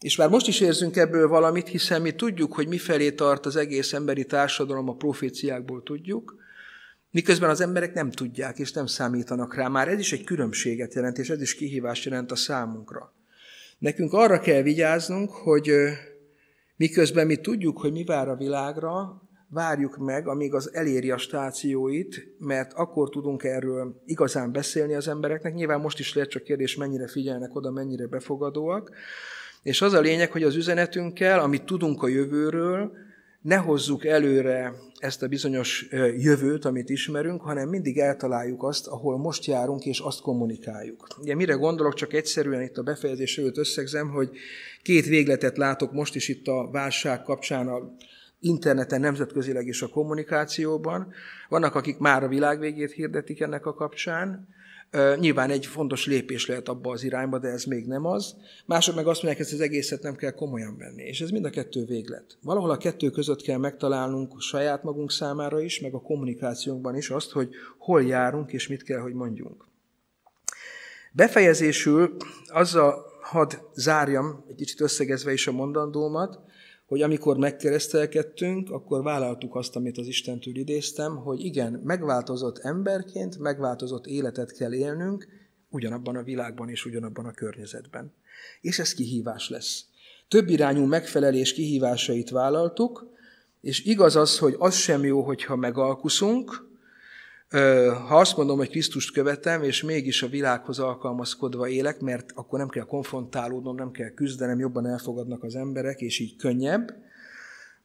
És 0.00 0.16
már 0.16 0.28
most 0.28 0.48
is 0.48 0.60
érzünk 0.60 0.96
ebből 0.96 1.28
valamit, 1.28 1.68
hiszen 1.68 2.02
mi 2.02 2.12
tudjuk, 2.14 2.54
hogy 2.54 2.68
mifelé 2.68 3.12
tart 3.12 3.46
az 3.46 3.56
egész 3.56 3.92
emberi 3.92 4.24
társadalom, 4.24 4.88
a 4.88 4.94
proféciákból 4.94 5.82
tudjuk, 5.82 6.36
miközben 7.10 7.50
az 7.50 7.60
emberek 7.60 7.94
nem 7.94 8.10
tudják 8.10 8.58
és 8.58 8.72
nem 8.72 8.86
számítanak 8.86 9.54
rá. 9.54 9.68
Már 9.68 9.88
ez 9.88 9.98
is 9.98 10.12
egy 10.12 10.24
különbséget 10.24 10.94
jelent, 10.94 11.18
és 11.18 11.30
ez 11.30 11.40
is 11.40 11.54
kihívást 11.54 12.04
jelent 12.04 12.30
a 12.30 12.36
számunkra. 12.36 13.12
Nekünk 13.78 14.12
arra 14.12 14.40
kell 14.40 14.62
vigyáznunk, 14.62 15.30
hogy 15.30 15.70
Miközben 16.76 17.26
mi 17.26 17.36
tudjuk, 17.36 17.78
hogy 17.78 17.92
mi 17.92 18.04
vár 18.04 18.28
a 18.28 18.36
világra, 18.36 19.22
várjuk 19.48 19.96
meg, 19.96 20.28
amíg 20.28 20.54
az 20.54 20.74
eléri 20.74 21.10
a 21.10 21.16
stációit, 21.16 22.26
mert 22.38 22.72
akkor 22.72 23.10
tudunk 23.10 23.44
erről 23.44 24.02
igazán 24.06 24.52
beszélni 24.52 24.94
az 24.94 25.08
embereknek. 25.08 25.54
Nyilván 25.54 25.80
most 25.80 25.98
is 25.98 26.14
lehet 26.14 26.30
csak 26.30 26.42
kérdés, 26.42 26.76
mennyire 26.76 27.08
figyelnek 27.08 27.54
oda, 27.54 27.70
mennyire 27.70 28.06
befogadóak. 28.06 28.90
És 29.62 29.82
az 29.82 29.92
a 29.92 30.00
lényeg, 30.00 30.30
hogy 30.32 30.42
az 30.42 30.56
üzenetünkkel, 30.56 31.40
amit 31.40 31.64
tudunk 31.64 32.02
a 32.02 32.08
jövőről, 32.08 32.92
ne 33.40 33.56
hozzuk 33.56 34.04
előre 34.04 34.74
ezt 35.04 35.22
a 35.22 35.28
bizonyos 35.28 35.86
jövőt, 36.16 36.64
amit 36.64 36.88
ismerünk, 36.88 37.40
hanem 37.40 37.68
mindig 37.68 37.98
eltaláljuk 37.98 38.62
azt, 38.62 38.86
ahol 38.86 39.18
most 39.18 39.44
járunk, 39.44 39.84
és 39.84 39.98
azt 39.98 40.20
kommunikáljuk. 40.20 41.06
Ugye 41.20 41.34
mire 41.34 41.54
gondolok, 41.54 41.94
csak 41.94 42.12
egyszerűen 42.12 42.62
itt 42.62 42.76
a 42.76 42.82
befejezés 42.82 43.38
előtt 43.38 43.56
összegzem, 43.56 44.08
hogy 44.10 44.30
két 44.82 45.06
végletet 45.06 45.56
látok 45.56 45.92
most 45.92 46.14
is 46.14 46.28
itt 46.28 46.46
a 46.46 46.68
válság 46.72 47.22
kapcsán 47.22 47.68
a 47.68 47.94
interneten, 48.40 49.00
nemzetközileg 49.00 49.66
is 49.66 49.82
a 49.82 49.88
kommunikációban. 49.88 51.12
Vannak, 51.48 51.74
akik 51.74 51.98
már 51.98 52.22
a 52.22 52.28
világ 52.28 52.58
végét 52.58 52.92
hirdetik 52.92 53.40
ennek 53.40 53.66
a 53.66 53.74
kapcsán, 53.74 54.48
Nyilván 55.18 55.50
egy 55.50 55.66
fontos 55.66 56.06
lépés 56.06 56.46
lehet 56.46 56.68
abba 56.68 56.90
az 56.90 57.04
irányba, 57.04 57.38
de 57.38 57.48
ez 57.48 57.64
még 57.64 57.86
nem 57.86 58.04
az. 58.04 58.36
Mások 58.66 58.94
meg 58.94 59.06
azt 59.06 59.22
mondják, 59.22 59.36
hogy 59.36 59.46
ezt 59.46 59.60
az 59.60 59.68
egészet 59.68 60.02
nem 60.02 60.16
kell 60.16 60.30
komolyan 60.30 60.76
venni. 60.78 61.02
És 61.02 61.20
ez 61.20 61.30
mind 61.30 61.44
a 61.44 61.50
kettő 61.50 61.84
véglet. 61.84 62.38
Valahol 62.42 62.70
a 62.70 62.76
kettő 62.76 63.10
között 63.10 63.42
kell 63.42 63.58
megtalálnunk 63.58 64.40
saját 64.40 64.82
magunk 64.82 65.10
számára 65.10 65.60
is, 65.60 65.80
meg 65.80 65.94
a 65.94 66.00
kommunikációnkban 66.00 66.96
is 66.96 67.10
azt, 67.10 67.30
hogy 67.30 67.48
hol 67.78 68.02
járunk 68.02 68.52
és 68.52 68.68
mit 68.68 68.82
kell, 68.82 69.00
hogy 69.00 69.14
mondjunk. 69.14 69.64
Befejezésül 71.12 72.16
azzal 72.46 73.12
hadd 73.20 73.52
zárjam 73.74 74.44
egy 74.48 74.54
kicsit 74.54 74.80
összegezve 74.80 75.32
is 75.32 75.46
a 75.46 75.52
mondandómat, 75.52 76.40
hogy 76.94 77.02
amikor 77.02 77.36
megkeresztelkedtünk, 77.36 78.70
akkor 78.70 79.02
vállaltuk 79.02 79.54
azt, 79.54 79.76
amit 79.76 79.98
az 79.98 80.06
Istentől 80.06 80.56
idéztem, 80.56 81.16
hogy 81.16 81.44
igen, 81.44 81.80
megváltozott 81.84 82.58
emberként, 82.58 83.38
megváltozott 83.38 84.06
életet 84.06 84.52
kell 84.52 84.74
élnünk, 84.74 85.28
ugyanabban 85.68 86.16
a 86.16 86.22
világban 86.22 86.68
és 86.68 86.84
ugyanabban 86.84 87.26
a 87.26 87.32
környezetben. 87.32 88.12
És 88.60 88.78
ez 88.78 88.94
kihívás 88.94 89.48
lesz. 89.48 89.84
Több 90.28 90.48
irányú 90.48 90.84
megfelelés 90.84 91.52
kihívásait 91.52 92.30
vállaltuk, 92.30 93.06
és 93.60 93.84
igaz 93.84 94.16
az, 94.16 94.38
hogy 94.38 94.54
az 94.58 94.74
sem 94.74 95.04
jó, 95.04 95.22
hogyha 95.22 95.56
megalkuszunk, 95.56 96.68
ha 98.08 98.18
azt 98.18 98.36
mondom, 98.36 98.56
hogy 98.56 98.70
Krisztust 98.70 99.12
követem, 99.12 99.62
és 99.62 99.82
mégis 99.82 100.22
a 100.22 100.28
világhoz 100.28 100.78
alkalmazkodva 100.78 101.68
élek, 101.68 102.00
mert 102.00 102.32
akkor 102.34 102.58
nem 102.58 102.68
kell 102.68 102.84
konfrontálódnom, 102.84 103.76
nem 103.76 103.90
kell 103.90 104.08
küzdenem, 104.08 104.58
jobban 104.58 104.86
elfogadnak 104.86 105.42
az 105.42 105.54
emberek, 105.54 106.00
és 106.00 106.18
így 106.18 106.36
könnyebb. 106.36 106.94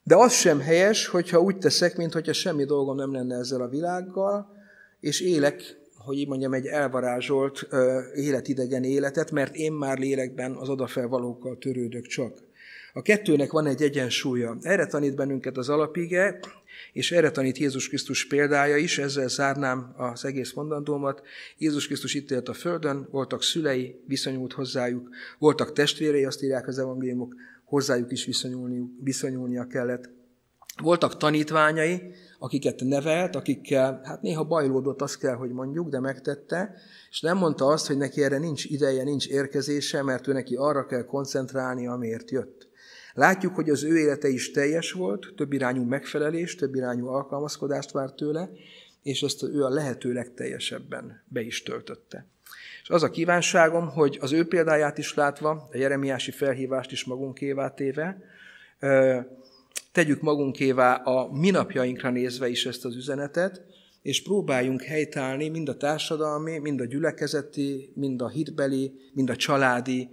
De 0.03 0.15
az 0.15 0.33
sem 0.33 0.59
helyes, 0.59 1.07
hogyha 1.07 1.41
úgy 1.41 1.57
teszek, 1.57 1.97
mintha 1.97 2.33
semmi 2.33 2.63
dolgom 2.63 2.95
nem 2.95 3.13
lenne 3.13 3.35
ezzel 3.35 3.61
a 3.61 3.69
világgal, 3.69 4.47
és 4.99 5.21
élek, 5.21 5.77
hogy 5.97 6.17
így 6.17 6.27
mondjam, 6.27 6.53
egy 6.53 6.65
elvarázsolt 6.65 7.67
életidegen 8.15 8.83
életet, 8.83 9.31
mert 9.31 9.55
én 9.55 9.71
már 9.71 9.97
lélekben 9.97 10.51
az 10.51 10.69
odafelvalókkal 10.69 11.57
törődök 11.57 12.05
csak. 12.05 12.48
A 12.93 13.01
kettőnek 13.01 13.51
van 13.51 13.65
egy 13.65 13.81
egyensúlya. 13.81 14.57
Erre 14.61 14.85
tanít 14.85 15.15
bennünket 15.15 15.57
az 15.57 15.69
alapige, 15.69 16.39
és 16.93 17.11
erre 17.11 17.31
tanít 17.31 17.57
Jézus 17.57 17.87
Krisztus 17.87 18.27
példája 18.27 18.77
is, 18.77 18.97
ezzel 18.97 19.27
zárnám 19.27 19.93
az 19.97 20.25
egész 20.25 20.53
mondandómat. 20.53 21.21
Jézus 21.57 21.85
Krisztus 21.85 22.13
itt 22.13 22.31
élt 22.31 22.49
a 22.49 22.53
földön, 22.53 23.07
voltak 23.11 23.43
szülei, 23.43 24.01
viszonyult 24.07 24.53
hozzájuk, 24.53 25.09
voltak 25.37 25.73
testvérei, 25.73 26.25
azt 26.25 26.43
írják 26.43 26.67
az 26.67 26.79
evangéliumok, 26.79 27.35
hozzájuk 27.65 28.11
is 28.11 28.25
viszonyulni, 28.25 28.81
viszonyulnia 29.03 29.67
kellett. 29.67 30.09
Voltak 30.81 31.17
tanítványai, 31.17 32.01
akiket 32.39 32.81
nevelt, 32.83 33.35
akikkel, 33.35 34.01
hát 34.03 34.21
néha 34.21 34.43
bajlódott, 34.43 35.01
azt 35.01 35.19
kell, 35.19 35.35
hogy 35.35 35.51
mondjuk, 35.51 35.89
de 35.89 35.99
megtette, 35.99 36.73
és 37.09 37.21
nem 37.21 37.37
mondta 37.37 37.65
azt, 37.65 37.87
hogy 37.87 37.97
neki 37.97 38.23
erre 38.23 38.37
nincs 38.37 38.65
ideje, 38.65 39.03
nincs 39.03 39.27
érkezése, 39.27 40.03
mert 40.03 40.27
ő 40.27 40.33
neki 40.33 40.55
arra 40.55 40.85
kell 40.85 41.03
koncentrálni, 41.05 41.87
amiért 41.87 42.31
jött. 42.31 42.58
Látjuk, 43.19 43.55
hogy 43.55 43.69
az 43.69 43.83
ő 43.83 43.97
élete 43.97 44.27
is 44.27 44.51
teljes 44.51 44.91
volt, 44.91 45.33
több 45.35 45.53
irányú 45.53 45.83
megfelelés, 45.83 46.55
több 46.55 46.75
irányú 46.75 47.07
alkalmazkodást 47.07 47.91
várt 47.91 48.15
tőle, 48.15 48.49
és 49.03 49.21
ezt 49.21 49.43
ő 49.43 49.63
a 49.63 49.69
lehető 49.69 50.13
legteljesebben 50.13 51.21
be 51.27 51.41
is 51.41 51.63
töltötte. 51.63 52.25
És 52.81 52.89
az 52.89 53.03
a 53.03 53.09
kívánságom, 53.09 53.87
hogy 53.87 54.17
az 54.21 54.31
ő 54.31 54.47
példáját 54.47 54.97
is 54.97 55.13
látva, 55.13 55.49
a 55.71 55.77
jeremiási 55.77 56.31
felhívást 56.31 56.91
is 56.91 57.03
magunkévá 57.03 57.73
téve, 57.73 58.21
tegyük 59.91 60.21
magunkévá 60.21 60.93
a 60.93 61.31
minapjainkra 61.31 62.09
nézve 62.09 62.47
is 62.47 62.65
ezt 62.65 62.85
az 62.85 62.95
üzenetet, 62.95 63.61
és 64.01 64.23
próbáljunk 64.23 64.81
helytállni 64.81 65.49
mind 65.49 65.69
a 65.69 65.77
társadalmi, 65.77 66.57
mind 66.57 66.81
a 66.81 66.85
gyülekezeti, 66.85 67.91
mind 67.95 68.21
a 68.21 68.29
hitbeli, 68.29 68.93
mind 69.13 69.29
a 69.29 69.35
családi 69.35 70.09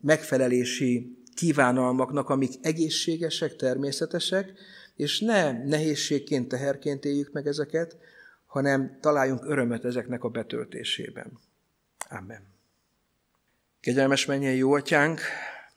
megfelelési 0.00 1.17
kívánalmaknak, 1.38 2.28
amik 2.28 2.52
egészségesek, 2.62 3.56
természetesek, 3.56 4.52
és 4.96 5.20
ne 5.20 5.64
nehézségként, 5.64 6.48
teherként 6.48 7.04
éljük 7.04 7.32
meg 7.32 7.46
ezeket, 7.46 7.96
hanem 8.46 8.98
találjunk 9.00 9.44
örömet 9.44 9.84
ezeknek 9.84 10.24
a 10.24 10.28
betöltésében. 10.28 11.38
Amen. 12.08 12.42
Kegyelmes 13.80 14.26
mennyei 14.26 14.56
jó 14.56 14.72
atyánk, 14.72 15.20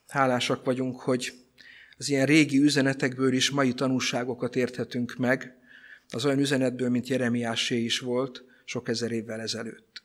hálásak 0.08 0.64
vagyunk, 0.64 1.00
hogy 1.00 1.32
az 1.96 2.08
ilyen 2.08 2.26
régi 2.26 2.58
üzenetekből 2.58 3.32
is 3.32 3.50
mai 3.50 3.74
tanulságokat 3.74 4.56
érthetünk 4.56 5.16
meg, 5.16 5.56
az 6.08 6.24
olyan 6.24 6.38
üzenetből, 6.38 6.88
mint 6.88 7.08
Jeremiásé 7.08 7.76
is 7.76 7.98
volt 7.98 8.44
sok 8.64 8.88
ezer 8.88 9.10
évvel 9.10 9.40
ezelőtt. 9.40 10.01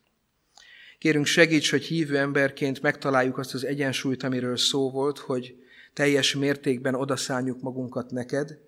Kérünk 0.98 1.26
segíts, 1.26 1.70
hogy 1.70 1.84
hívő 1.84 2.18
emberként 2.18 2.82
megtaláljuk 2.82 3.38
azt 3.38 3.54
az 3.54 3.64
egyensúlyt, 3.64 4.22
amiről 4.22 4.56
szó 4.56 4.90
volt, 4.90 5.18
hogy 5.18 5.56
teljes 5.92 6.34
mértékben 6.34 6.94
odaszálljuk 6.94 7.60
magunkat 7.60 8.10
neked, 8.10 8.58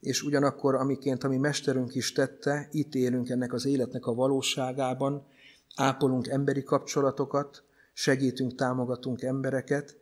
és 0.00 0.22
ugyanakkor, 0.22 0.74
amiként 0.74 1.24
a 1.24 1.28
mi 1.28 1.36
mesterünk 1.36 1.94
is 1.94 2.12
tette, 2.12 2.68
itt 2.70 2.94
élünk 2.94 3.28
ennek 3.28 3.52
az 3.52 3.66
életnek 3.66 4.06
a 4.06 4.14
valóságában, 4.14 5.26
ápolunk 5.74 6.28
emberi 6.28 6.62
kapcsolatokat, 6.62 7.62
segítünk, 7.92 8.54
támogatunk 8.54 9.22
embereket, 9.22 9.96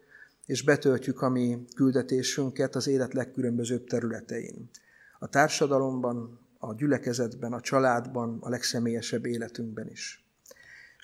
és 0.46 0.62
betöltjük 0.62 1.22
a 1.22 1.28
mi 1.28 1.64
küldetésünket 1.74 2.74
az 2.74 2.86
élet 2.86 3.12
legkülönbözőbb 3.12 3.86
területein. 3.86 4.70
A 5.18 5.28
társadalomban, 5.28 6.38
a 6.58 6.74
gyülekezetben, 6.74 7.52
a 7.52 7.60
családban, 7.60 8.38
a 8.40 8.48
legszemélyesebb 8.48 9.26
életünkben 9.26 9.88
is. 9.88 10.26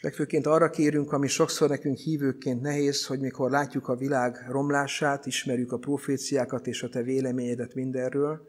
Legfőként 0.00 0.46
arra 0.46 0.70
kérünk, 0.70 1.12
ami 1.12 1.26
sokszor 1.26 1.68
nekünk 1.68 1.96
hívőként 1.96 2.60
nehéz, 2.60 3.06
hogy 3.06 3.20
mikor 3.20 3.50
látjuk 3.50 3.88
a 3.88 3.96
világ 3.96 4.46
romlását, 4.48 5.26
ismerjük 5.26 5.72
a 5.72 5.78
proféciákat 5.78 6.66
és 6.66 6.82
a 6.82 6.88
te 6.88 7.02
véleményedet 7.02 7.74
mindenről, 7.74 8.46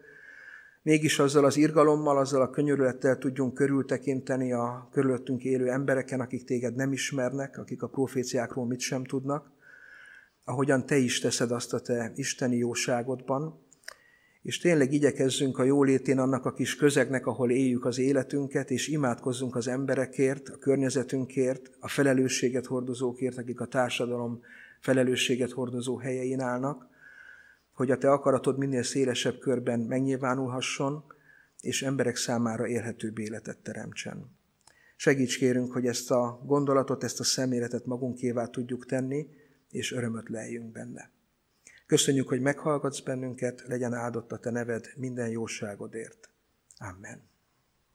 mégis 0.82 1.18
azzal 1.18 1.44
az 1.44 1.56
irgalommal, 1.56 2.18
azzal 2.18 2.42
a 2.42 2.50
könyörülettel 2.50 3.18
tudjunk 3.18 3.54
körültekinteni 3.54 4.52
a 4.52 4.88
körülöttünk 4.92 5.44
élő 5.44 5.70
embereken, 5.70 6.20
akik 6.20 6.44
téged 6.44 6.74
nem 6.74 6.92
ismernek, 6.92 7.58
akik 7.58 7.82
a 7.82 7.88
proféciákról 7.88 8.66
mit 8.66 8.80
sem 8.80 9.04
tudnak, 9.04 9.50
ahogyan 10.44 10.86
te 10.86 10.96
is 10.96 11.20
teszed 11.20 11.50
azt 11.50 11.72
a 11.72 11.80
te 11.80 12.12
isteni 12.14 12.56
jóságodban, 12.56 13.68
és 14.42 14.58
tényleg 14.58 14.92
igyekezzünk 14.92 15.58
a 15.58 15.64
jólétén 15.64 16.18
annak 16.18 16.44
a 16.44 16.52
kis 16.52 16.76
közegnek, 16.76 17.26
ahol 17.26 17.50
éljük 17.50 17.84
az 17.84 17.98
életünket, 17.98 18.70
és 18.70 18.88
imádkozzunk 18.88 19.56
az 19.56 19.68
emberekért, 19.68 20.48
a 20.48 20.56
környezetünkért, 20.56 21.70
a 21.78 21.88
felelősséget 21.88 22.66
hordozókért, 22.66 23.38
akik 23.38 23.60
a 23.60 23.66
társadalom 23.66 24.40
felelősséget 24.80 25.50
hordozó 25.50 25.96
helyein 25.96 26.40
állnak, 26.40 26.88
hogy 27.72 27.90
a 27.90 27.98
te 27.98 28.10
akaratod 28.10 28.58
minél 28.58 28.82
szélesebb 28.82 29.38
körben 29.38 29.80
megnyilvánulhasson, 29.80 31.04
és 31.60 31.82
emberek 31.82 32.16
számára 32.16 32.66
élhetőbb 32.66 33.18
életet 33.18 33.58
teremtsen. 33.58 34.38
Segíts 34.96 35.38
kérünk, 35.38 35.72
hogy 35.72 35.86
ezt 35.86 36.10
a 36.10 36.42
gondolatot, 36.46 37.04
ezt 37.04 37.20
a 37.20 37.24
szemléletet 37.24 37.86
magunkévá 37.86 38.46
tudjuk 38.46 38.86
tenni, 38.86 39.26
és 39.70 39.92
örömöt 39.92 40.28
leljünk 40.28 40.72
benne. 40.72 41.10
Köszönjük, 41.90 42.28
hogy 42.28 42.40
meghallgatsz 42.40 43.00
bennünket, 43.00 43.64
legyen 43.66 43.94
áldott 43.94 44.32
a 44.32 44.38
te 44.38 44.50
neved 44.50 44.92
minden 44.96 45.28
jóságodért. 45.28 46.30
Amen. 46.78 47.29